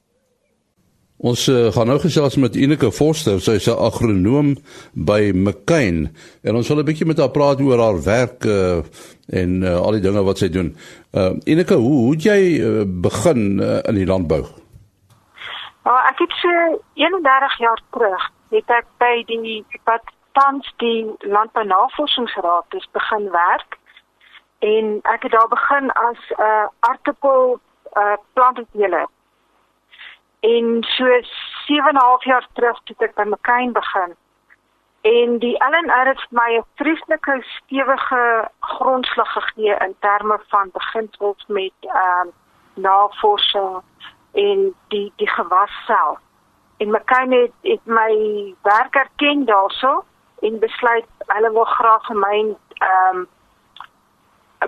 Ons 1.16 1.46
uh, 1.48 1.70
gaan 1.72 1.88
nou 1.88 1.96
gesels 2.02 2.34
met 2.36 2.58
Ineke 2.60 2.90
Forster, 2.92 3.38
sy 3.40 3.54
is 3.56 3.68
'n 3.72 3.78
agronoom 3.80 4.56
by 4.92 5.32
McCain 5.32 6.10
en 6.44 6.56
ons 6.56 6.68
wil 6.68 6.80
'n 6.80 6.84
bietjie 6.84 7.08
met 7.08 7.18
haar 7.18 7.32
praat 7.32 7.60
oor 7.60 7.80
haar 7.80 8.02
werk 8.04 8.44
uh, 8.44 8.84
en 9.32 9.62
uh, 9.62 9.80
al 9.80 9.96
die 9.96 10.04
dinge 10.04 10.22
wat 10.22 10.38
sy 10.38 10.48
doen. 10.52 10.76
Uh, 11.16 11.32
Ineke, 11.44 11.74
hoe 11.74 11.98
hoe 12.04 12.16
jy 12.16 12.60
uh, 12.60 12.84
begin 12.84 13.60
uh, 13.60 13.80
in 13.88 13.94
die 13.94 14.06
landbou? 14.06 14.44
Nou, 15.86 15.96
ek 16.02 16.18
het 16.18 16.32
so 16.42 16.82
31 16.94 17.58
jaar 17.58 17.80
terug, 17.90 18.22
het 18.50 18.70
ek 18.74 18.86
by 18.98 19.22
die 19.28 19.60
wat 19.86 20.08
tans 20.34 20.72
die 20.82 21.04
Landbounavorsingsraad 21.22 22.74
is 22.74 22.88
begin 22.96 23.28
werk 23.30 23.76
en 24.66 24.88
ek 25.12 25.28
het 25.28 25.36
daar 25.36 25.52
begin 25.52 25.92
as 25.92 26.18
'n 26.34 26.42
uh, 26.42 26.66
aartappel 26.90 27.60
uh, 27.94 28.16
plantteler. 28.32 29.06
En 30.40 30.82
so 30.96 31.06
7,5 31.06 32.26
jaar 32.30 32.46
terug 32.52 32.80
het 32.84 33.06
ek 33.06 33.14
by 33.14 33.26
McCain 33.30 33.72
begin. 33.72 34.16
En 35.02 35.38
die 35.38 35.54
LNR 35.70 36.06
het 36.06 36.26
my 36.30 36.50
'n 36.56 36.66
vreeslike 36.74 37.42
stewige 37.42 38.50
grondslag 38.60 39.32
gegee 39.32 39.76
in 39.86 39.94
terme 40.00 40.40
van 40.48 40.70
beginsels 40.72 41.44
met 41.46 41.78
ehm 41.80 42.26
uh, 42.26 42.32
navorsing 42.74 43.82
en 44.36 44.74
die 44.92 45.12
die 45.16 45.28
gewas 45.28 45.72
self. 45.86 46.18
En 46.76 46.90
McCain 46.90 47.32
het, 47.32 47.52
het 47.62 47.84
my 47.84 48.12
werk 48.62 48.94
erken 48.94 49.44
daarso 49.44 50.04
en 50.40 50.58
besluit 50.58 51.08
hulle 51.32 51.52
wil 51.52 51.64
graag 51.64 52.06
vir 52.10 52.20
my 52.26 52.36
ehm 52.44 53.16
um, 53.16 53.26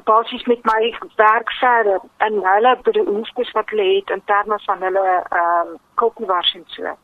basies 0.04 0.44
met 0.46 0.64
my 0.64 0.94
werk 1.16 1.50
verder 1.59 2.00
in 2.26 2.40
hulle 2.44 2.72
behoeftes 2.85 3.52
wat 3.52 3.70
hulle 3.72 3.87
het 3.96 4.11
in 4.16 4.22
terme 4.24 4.59
van 4.64 4.83
hulle 4.87 5.07
ehm 5.18 5.68
um, 5.74 5.76
kultivars 5.94 6.54
en 6.54 6.64
so. 6.66 6.96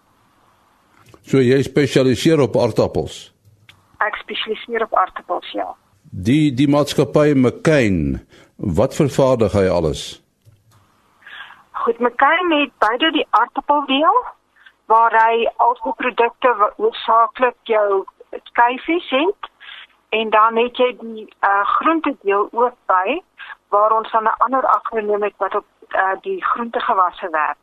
So 1.23 1.41
jy 1.41 1.63
spesialiseer 1.63 2.41
op 2.41 2.57
aardappels. 2.57 3.33
Ek 4.05 4.17
spesialiseer 4.25 4.85
op 4.89 4.97
aardappels, 4.97 5.53
ja. 5.53 5.75
Die 6.11 6.53
die 6.55 6.69
maatskappy 6.69 7.33
McCain, 7.35 8.21
wat 8.57 8.95
vervaardig 8.95 9.53
hy 9.53 9.69
alles? 9.69 10.24
Goed, 11.85 11.99
McCain 11.99 12.53
het 12.61 12.71
beide 12.79 13.11
die 13.13 13.27
aardappeldeel 13.31 14.19
waar 14.89 15.13
hy 15.13 15.51
al 15.65 15.75
die 15.83 15.93
produkte 15.99 16.53
hoofsaaklik 16.77 17.57
jou 17.69 18.05
skyfies 18.49 19.11
het 19.13 19.51
en 20.19 20.31
dan 20.33 20.57
het 20.57 20.81
jy 20.81 20.89
die 21.03 21.27
uh, 21.27 21.61
groentedeel 21.75 22.49
ook 22.53 22.79
by 22.89 23.19
waar 23.69 23.93
ons 23.99 24.09
dan 24.17 24.25
'n 24.25 24.41
ander 24.47 24.65
akroniem 24.77 25.23
het 25.29 25.37
wat 25.45 25.55
op 25.61 25.67
uh, 25.89 26.17
die 26.23 26.45
groentegewasse 26.45 27.29
werk. 27.31 27.61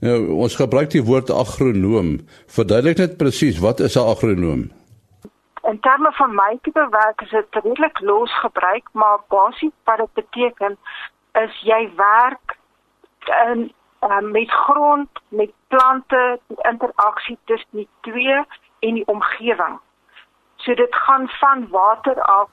Nou, 0.00 0.20
ons 0.28 0.56
gebruik 0.56 0.90
die 0.90 1.04
woord 1.04 1.30
agronoom. 1.30 2.20
Verduidelik 2.46 2.96
net 2.96 3.16
presies 3.16 3.58
wat 3.58 3.80
is 3.80 3.96
'n 3.96 4.08
agronoom? 4.12 4.62
In 5.62 5.80
terme 5.80 6.12
van 6.12 6.34
my 6.34 6.58
tipe 6.62 6.86
werk 6.90 7.20
is 7.20 7.30
dit 7.30 7.46
redelik 7.50 8.00
los 8.00 8.38
gebruik, 8.40 8.88
maar 8.92 9.18
basies 9.28 9.76
wat 9.84 9.96
dit 9.96 10.12
beteken 10.12 10.78
is 11.44 11.60
jy 11.62 11.82
werk 11.96 12.56
in 13.46 13.72
uh, 14.02 14.20
met 14.32 14.50
grond, 14.50 15.08
met 15.28 15.50
plante, 15.68 16.38
die 16.46 16.62
interaksie 16.70 17.38
tussen 17.44 17.82
die 17.82 17.88
twee 18.00 18.44
en 18.78 18.94
die 18.94 19.06
omgewing. 19.06 19.78
So 20.56 20.74
dit 20.74 20.94
gaan 20.94 21.28
van 21.28 21.66
water 21.70 22.22
af 22.22 22.50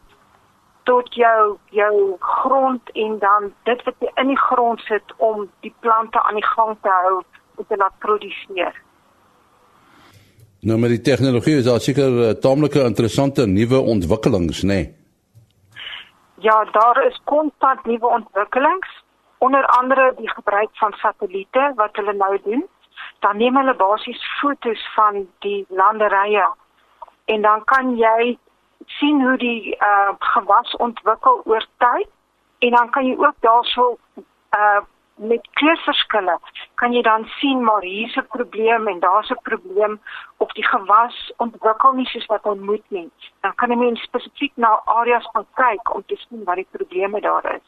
tot 0.84 1.14
jou 1.16 1.58
jou 1.72 2.16
grond 2.20 2.90
en 2.92 3.20
dan 3.20 3.54
dit 3.64 3.84
wat 3.84 4.10
in 4.14 4.28
die 4.28 4.40
grond 4.40 4.80
sit 4.80 5.14
om 5.18 5.50
die 5.60 5.74
plante 5.80 6.22
aan 6.22 6.36
die 6.36 6.50
gang 6.56 6.76
te 6.82 6.90
hou 7.04 7.22
om 7.56 7.66
te 7.68 7.78
laat 7.78 8.00
produseer. 8.00 8.82
Nou 10.60 10.80
met 10.80 10.90
die 10.90 11.02
tegnologie 11.02 11.58
is 11.60 11.66
daar 11.68 11.80
seker 11.80 12.12
uh, 12.12 12.30
taamlike 12.40 12.84
interessante 12.84 13.46
nuwe 13.48 13.80
ontwikkelings, 13.80 14.64
nê? 14.64 14.68
Nee? 14.68 15.03
Ja, 16.44 16.64
daar 16.72 17.04
is 17.04 17.22
konstant 17.24 17.86
nuwe 17.86 18.08
ontwikkelings 18.08 19.04
onder 19.38 19.66
andere 19.66 20.14
die 20.18 20.30
gebruik 20.30 20.70
van 20.74 20.94
satelliete 20.94 21.72
wat 21.76 21.96
hulle 21.96 22.14
nou 22.14 22.40
doen. 22.44 22.68
Dan 23.20 23.38
neem 23.38 23.56
hulle 23.58 23.76
basies 23.76 24.24
fotos 24.40 24.94
van 24.96 25.28
die 25.40 25.66
landerye 25.70 26.48
en 27.26 27.42
dan 27.42 27.64
kan 27.64 27.96
jy 27.98 28.38
sien 28.86 29.22
hoe 29.22 29.38
die 29.38 29.76
uh 29.76 30.12
gewas 30.20 30.76
ontwikkel 30.76 31.42
oor 31.46 31.66
tyd 31.78 32.10
en 32.60 32.76
dan 32.76 32.90
kan 32.90 33.06
jy 33.06 33.16
ook 33.18 33.40
daarso 33.40 33.98
uh 34.58 34.82
met 35.16 35.48
kleurverskille 35.60 36.38
kan 36.82 36.94
jy 36.94 37.02
dan 37.02 37.26
sien 37.40 37.64
maar 37.64 37.82
hier's 37.82 38.16
'n 38.16 38.28
probleem 38.28 38.88
en 38.88 39.00
daar's 39.00 39.30
'n 39.30 39.42
probleem 39.42 40.00
of 40.38 40.52
die 40.52 40.68
gewas 40.68 41.34
ontwikkel 41.38 41.92
nie 41.94 42.06
soos 42.06 42.26
wat 42.26 42.44
hy 42.44 42.56
moet 42.56 42.86
nie. 42.88 43.12
Dan 43.42 43.56
kan 43.56 43.72
'n 43.72 43.80
mens 43.80 44.02
spesifiek 44.02 44.52
na 44.56 44.82
areas 44.86 45.30
gaan 45.34 45.48
kyk 45.54 45.96
om 45.96 46.04
te 46.06 46.16
sien 46.16 46.44
wat 46.44 46.56
die 46.56 46.68
probleme 46.72 47.22
daar 47.22 47.56
is. 47.56 47.68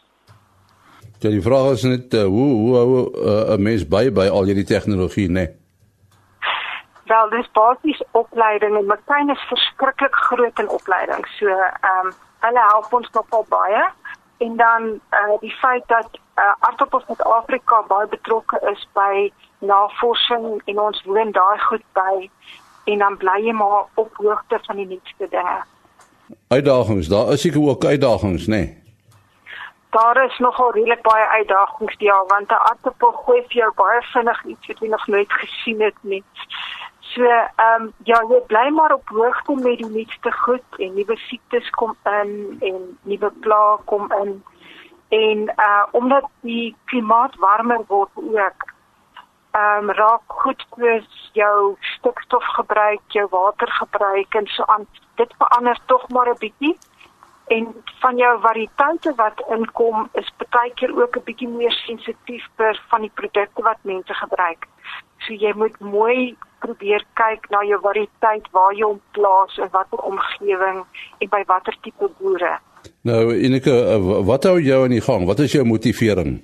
Ja, 1.20 1.30
die 1.30 1.42
vraag 1.42 1.72
is 1.72 1.84
net 1.84 2.14
uh, 2.14 2.24
hoe 2.24 2.54
hoe 2.54 2.78
hoe 2.78 3.12
uh, 3.16 3.54
'n 3.54 3.62
mens 3.62 3.88
by 3.88 4.12
by 4.12 4.28
al 4.28 4.44
hierdie 4.44 4.66
tegnologie, 4.74 5.28
né? 5.28 5.34
Nee? 5.34 5.64
Wel, 7.06 7.30
dis 7.30 7.52
basies 7.52 8.04
opleiding 8.12 8.78
en 8.78 8.86
McLean 8.86 9.30
is 9.30 9.46
verskriklik 9.48 10.16
groot 10.16 10.60
in 10.60 10.70
opleiding. 10.70 11.28
So, 11.38 11.46
ehm 11.48 12.06
um, 12.06 12.12
hulle 12.40 12.64
help 12.70 12.94
ons 12.94 13.10
nogal 13.12 13.46
baie 13.50 13.84
en 14.38 14.56
dan 14.58 14.84
uh, 15.12 15.40
die 15.40 15.52
feit 15.52 15.84
dat 15.88 16.10
uh, 16.36 16.44
Artoppels 16.60 17.04
met 17.08 17.24
Afrika 17.24 17.84
baie 17.88 18.08
betrokke 18.08 18.60
is 18.72 18.88
by 18.94 19.32
navorsing 19.60 20.62
en 20.66 20.80
ons 20.80 21.04
woon 21.04 21.32
daai 21.32 21.60
goed 21.60 21.86
by 21.94 22.30
en 22.86 22.98
dan 22.98 23.18
bly 23.18 23.38
jy 23.42 23.52
maar 23.52 23.86
op 23.94 24.16
hoogte 24.22 24.60
van 24.62 24.76
die 24.76 24.88
nuutste 24.88 25.28
dinge. 25.30 25.64
Uitdagings, 26.48 27.08
daar 27.08 27.32
is 27.34 27.42
seker 27.42 27.62
ook 27.62 27.86
uitdagings, 27.86 28.48
né? 28.48 28.56
Nee? 28.56 28.84
daar 29.96 30.26
is 30.26 30.38
nogal 30.38 30.72
redelik 30.72 31.02
baie 31.02 31.28
uitdagings 31.28 31.96
jaar 31.98 32.26
want 32.28 32.50
'n 32.50 32.64
aardappel 32.70 33.12
gooi 33.12 33.42
vir 33.42 33.58
jou 33.62 33.72
baie 33.76 34.02
vinnig 34.02 34.46
iets 34.46 34.68
wat 34.68 34.80
jy 34.80 34.88
nog 34.88 35.08
nooit 35.08 35.32
gesien 35.34 35.82
het 35.82 36.00
nie. 36.02 36.24
So, 37.16 37.24
ehm 37.24 37.82
um, 37.82 37.94
ja, 38.04 38.18
jy 38.28 38.42
bly 38.48 38.70
maar 38.76 38.92
op 38.94 39.08
hoogte 39.08 39.54
met 39.56 39.78
die 39.80 39.88
nuutste 39.88 40.32
goed 40.32 40.80
en 40.84 40.98
nuwe 41.00 41.16
siektes 41.18 41.70
kom 41.80 41.94
in 42.12 42.34
en 42.60 42.82
nuwe 43.08 43.30
plaae 43.46 43.78
kom 43.92 44.12
in. 44.18 44.34
En 45.16 45.44
uh 45.68 45.84
omdat 45.92 46.28
die 46.42 46.76
klimaat 46.92 47.38
warmer 47.40 47.86
word 47.88 48.12
ook 48.16 48.66
ehm 49.52 49.90
um, 49.90 49.92
raak 50.02 50.36
goed 50.42 50.66
dus 50.76 51.30
jou 51.40 51.78
stikstofgebruik, 51.80 53.02
jou 53.08 53.28
watergebruik 53.32 54.36
en 54.36 54.48
so 54.48 54.68
aan. 54.76 54.88
Dit 55.16 55.34
verander 55.38 55.80
tog 55.86 56.10
maar 56.10 56.30
'n 56.30 56.38
bietjie 56.40 56.78
en 57.48 57.84
van 58.00 58.18
jou 58.18 58.40
variëteite 58.42 59.16
wat 59.16 59.44
inkom 59.48 60.10
is 60.12 60.34
baie 60.50 60.74
keer 60.74 61.02
ook 61.02 61.16
'n 61.16 61.24
bietjie 61.24 61.48
meer 61.48 61.72
sensitief 61.72 62.48
vir 62.56 62.82
van 62.88 63.02
die 63.02 63.12
produkte 63.14 63.62
wat 63.62 63.78
mense 63.82 64.14
gebruik. 64.14 64.68
So 65.24 65.34
jy 65.34 65.54
moet 65.56 65.80
mooi 65.80 66.36
probeer 66.60 67.06
kyk 67.14 67.50
na 67.54 67.62
jou 67.68 67.80
variëteit 67.82 68.48
waar 68.52 68.74
jy 68.74 68.86
hom 68.86 69.02
plaas 69.18 69.58
en 69.62 69.72
watter 69.72 70.02
omgewing 70.10 70.84
en 71.20 71.30
by 71.30 71.44
watter 71.48 71.78
tipe 71.86 72.10
boere. 72.20 72.58
Nou 73.02 73.34
Enike, 73.34 73.72
eh, 73.72 74.12
wat 74.26 74.44
hou 74.44 74.60
jou 74.62 74.84
in 74.86 74.92
die 74.98 75.02
gang? 75.02 75.26
Wat 75.26 75.40
is 75.40 75.52
jou 75.52 75.66
motivering? 75.66 76.42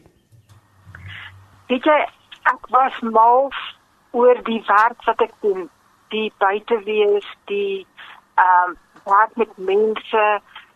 Weet 1.68 1.86
jy, 1.86 2.00
ek 2.52 2.68
was 2.70 2.98
mal 3.02 3.52
oor 4.12 4.42
die 4.44 4.62
werk 4.68 5.06
wat 5.08 5.22
ek 5.22 5.34
doen, 5.42 5.70
die 6.12 6.32
buitewees, 6.38 7.28
die 7.52 7.86
ehm 8.36 8.72
um, 8.72 8.78
werk 9.06 9.34
met 9.36 9.54
mense 9.58 10.24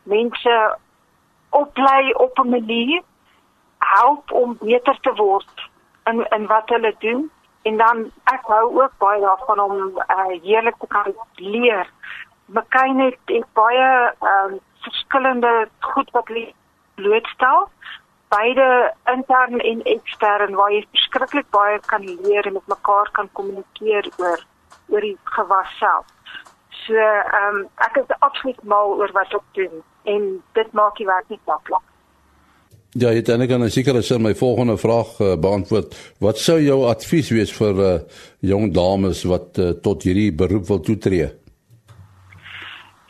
mense 0.10 0.54
oplei 1.50 2.14
op 2.14 2.40
'n 2.40 2.50
manier 2.50 3.02
help 3.78 4.32
om 4.32 4.58
beter 4.62 4.98
te 5.02 5.14
word 5.16 5.70
in 6.10 6.26
in 6.38 6.48
wat 6.48 6.70
hulle 6.70 6.94
doen 7.00 7.30
en 7.66 7.78
dan 7.78 8.04
ek 8.32 8.46
hou 8.52 8.66
ook 8.82 8.98
baie 9.02 9.22
daarvan 9.22 9.60
om 9.60 9.78
uh, 9.98 10.34
heerlik 10.44 10.76
te 10.80 10.88
kan 10.88 11.14
leer. 11.36 11.90
McCain 12.46 13.00
het, 13.00 13.18
het 13.26 13.46
baie 13.58 13.88
um, 14.22 14.60
verskillende 14.86 15.54
goed 15.80 16.12
wat 16.12 16.30
blootstel 16.96 17.70
beide 18.28 18.94
intern 19.14 19.60
en 19.60 19.82
ekstern 19.84 20.56
waar 20.56 20.72
jy 20.74 20.84
verskriklik 20.92 21.50
baie 21.50 21.80
kan 21.86 22.06
leer 22.06 22.46
en 22.46 22.54
met 22.54 22.68
mekaar 22.68 23.10
kan 23.18 23.30
kommunikeer 23.32 24.10
oor 24.18 24.46
oor 24.94 25.02
die 25.02 25.18
gewas 25.38 25.78
self. 25.80 26.06
So 26.86 26.94
ehm 26.94 27.56
um, 27.56 27.68
ek 27.88 27.98
is 28.02 28.16
absoluut 28.20 28.64
mal 28.64 28.94
oor 29.00 29.12
wat 29.18 29.34
ek 29.34 29.46
doen 29.58 29.84
en 30.14 30.32
dit 30.54 30.74
maak 30.78 30.98
die 31.02 31.10
werk 31.10 31.30
nie 31.34 31.42
maklik. 31.50 31.95
Ja, 32.96 33.10
dink 33.12 33.50
dan 33.50 33.70
seker 33.70 33.98
as 34.00 34.10
my 34.24 34.32
volgende 34.40 34.78
vraag 34.80 35.18
uh, 35.20 35.34
beantwoord, 35.36 35.96
wat 36.24 36.38
sou 36.40 36.62
jou 36.64 36.78
advies 36.88 37.30
wees 37.36 37.52
vir 37.52 37.82
uh, 37.84 37.90
jong 38.40 38.70
dames 38.72 39.26
wat 39.28 39.60
uh, 39.60 39.74
tot 39.84 40.06
hierdie 40.08 40.30
beroep 40.32 40.70
wil 40.70 40.80
toetree? 40.80 41.28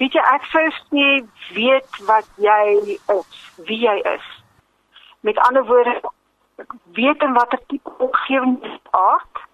Weet 0.01 0.17
jy 0.17 0.23
ek 0.31 0.49
sou 0.49 0.63
sê 0.79 1.05
weet 1.53 2.01
wat 2.09 2.25
jy 2.41 2.97
is, 3.13 3.37
wie 3.69 3.79
jy 3.83 3.95
is. 4.15 4.25
Met 5.21 5.37
ander 5.45 5.67
woorde, 5.69 5.93
weet 6.97 7.21
in 7.21 7.37
watter 7.37 7.61
tipe 7.69 7.93
omgewing 8.01 8.57
jy 8.65 8.81
aard. 8.89 9.45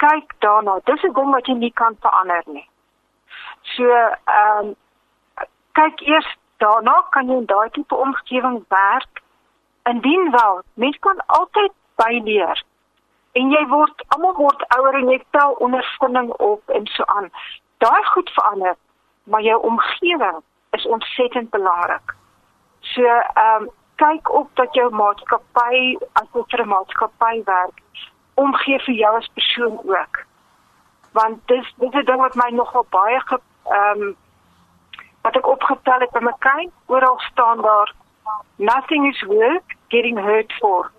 Kyk 0.00 0.32
daarna, 0.40 0.80
dis 0.88 1.04
'n 1.04 1.12
ding 1.12 1.36
wat 1.36 1.46
jy 1.46 1.60
nie 1.60 1.74
kan 1.76 1.92
verander 2.00 2.42
nie. 2.48 2.68
So, 3.76 3.84
ehm 3.84 4.72
um, 4.72 4.76
kyk 5.76 6.08
eers 6.08 6.36
daarna 6.60 6.96
kan 7.10 7.28
jy 7.28 7.36
in 7.42 7.46
daai 7.46 7.70
tipe 7.70 7.94
omgewing 7.94 8.64
werk. 8.68 9.22
Indien 9.88 10.30
wel, 10.30 10.62
mens 10.74 10.98
kan 10.98 11.22
altyd 11.26 11.72
byleer. 11.94 12.62
En 13.32 13.50
jy 13.50 13.64
word 13.70 14.04
almal 14.14 14.36
word 14.36 14.64
ouer 14.76 14.94
en 15.00 15.10
jy 15.12 15.18
tel 15.36 15.52
ondervinding 15.66 16.30
op 16.32 16.76
en 16.76 16.86
so 16.94 17.04
aan. 17.16 17.28
Daai 17.84 18.04
goed 18.12 18.30
verander, 18.36 18.76
maar 19.24 19.42
jou 19.42 19.58
omgewing 19.72 20.40
is 20.76 20.86
ontsettend 20.86 21.50
belangrik. 21.50 22.16
So, 22.80 23.04
ehm 23.04 23.62
um, 23.62 23.70
kyk 24.00 24.30
op 24.32 24.48
dat 24.56 24.74
jou 24.74 24.88
maatskappy 24.96 25.96
as 26.16 26.28
jy 26.32 26.42
vir 26.48 26.62
'n 26.64 26.68
maatskappy 26.68 27.42
werk, 27.44 27.82
omgee 28.34 28.78
vir 28.86 28.94
jou 28.94 29.16
as 29.16 29.28
persoon 29.34 29.76
ook. 29.84 30.24
Want 31.12 31.46
dis 31.46 31.74
dis 31.76 31.94
'n 31.94 32.04
ding 32.04 32.20
wat 32.20 32.34
my 32.34 32.50
nogal 32.50 32.86
baie 32.90 33.20
ehm 33.28 34.02
um, 34.02 34.16
wat 35.30 35.38
ek 35.38 35.46
opgetel 35.46 36.02
het 36.02 36.10
by 36.10 36.22
my 36.26 36.34
kind, 36.42 36.72
oral 36.90 37.18
staan 37.30 37.62
daar 37.62 37.92
nothing 38.58 39.06
is 39.06 39.20
worth 39.30 39.76
getting 39.94 40.18
hurt 40.18 40.52
for. 40.58 40.90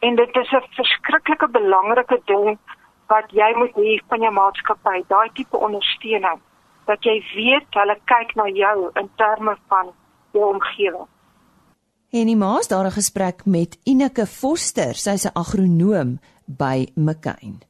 En 0.00 0.16
dit 0.16 0.36
is 0.36 0.50
'n 0.52 0.64
verskriklike 0.80 1.48
belangrike 1.48 2.20
ding 2.24 2.58
wat 3.08 3.26
jy 3.30 3.50
moet 3.56 3.74
hê 3.74 4.00
van 4.08 4.20
jou 4.20 4.32
maatskappy, 4.32 5.04
daai 5.08 5.30
tipe 5.32 5.56
ondersteuning 5.56 6.40
dat 6.86 7.04
jy 7.04 7.22
weet 7.34 7.66
hulle 7.70 7.96
kyk 8.04 8.34
na 8.34 8.46
jou 8.48 8.90
in 8.94 9.10
terme 9.16 9.56
van 9.68 9.92
jou 10.32 10.54
omgewing. 10.54 11.06
En 12.10 12.26
die 12.26 12.36
maas 12.36 12.68
daar 12.68 12.86
'n 12.86 12.98
gesprek 13.00 13.46
met 13.46 13.78
Ineke 13.84 14.26
Foster, 14.26 14.94
sy's 14.94 15.24
'n 15.26 15.34
agronoom 15.34 16.18
by 16.46 16.88
McCain. 16.94 17.69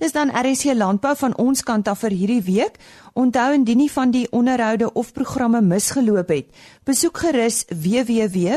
Dis 0.00 0.12
dan 0.12 0.30
RSC 0.32 0.64
Landbou 0.74 1.16
van 1.16 1.36
ons 1.36 1.62
kant 1.62 1.88
af 1.88 1.98
vir 2.04 2.10
hierdie 2.16 2.42
week. 2.42 2.78
Onthou 3.12 3.52
indien 3.52 3.76
nie 3.76 3.90
van 3.92 4.10
die 4.10 4.26
onderhoude 4.32 4.92
of 4.92 5.12
programme 5.12 5.60
misgeloop 5.60 6.28
het, 6.32 6.46
besoek 6.88 7.18
gerus 7.26 7.64
www.rsg.co.za 7.68 8.48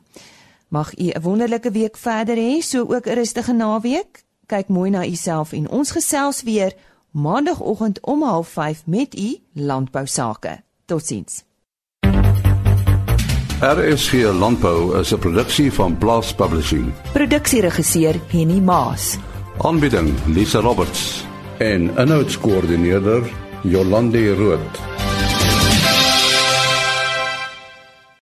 Mag 0.68 0.98
u 0.98 1.08
'n 1.08 1.22
wonderlike 1.22 1.70
week 1.70 1.96
verder 1.96 2.36
hê, 2.36 2.62
so 2.62 2.80
ook 2.80 3.06
'n 3.06 3.14
rustige 3.14 3.52
naweek. 3.52 4.24
Kyk 4.46 4.68
mooi 4.68 4.90
na 4.90 5.06
uself 5.06 5.52
en 5.52 5.70
ons 5.70 5.90
gesels 5.90 6.42
weer 6.42 6.74
maandagooggend 7.10 8.00
om 8.00 8.44
05:30 8.44 8.86
met 8.86 9.18
u 9.18 9.36
landbou 9.52 10.06
sake. 10.06 10.62
Totsiens. 10.84 11.44
RSG 13.60 14.12
Landbou 14.12 14.98
is 14.98 15.12
'n 15.12 15.18
produksie 15.18 15.72
van 15.72 15.98
Blast 15.98 16.36
Publishing. 16.36 16.92
Produksieregisseur 17.12 18.20
Henny 18.30 18.60
Maas. 18.60 19.18
Aanbieding 19.58 20.14
Lisa 20.34 20.60
Roberts 20.60 21.24
en 21.58 21.90
'n 21.96 22.08
notas 22.08 22.38
koördineerder 22.38 23.22
Jolande 23.62 24.34
Rooi. 24.34 25.07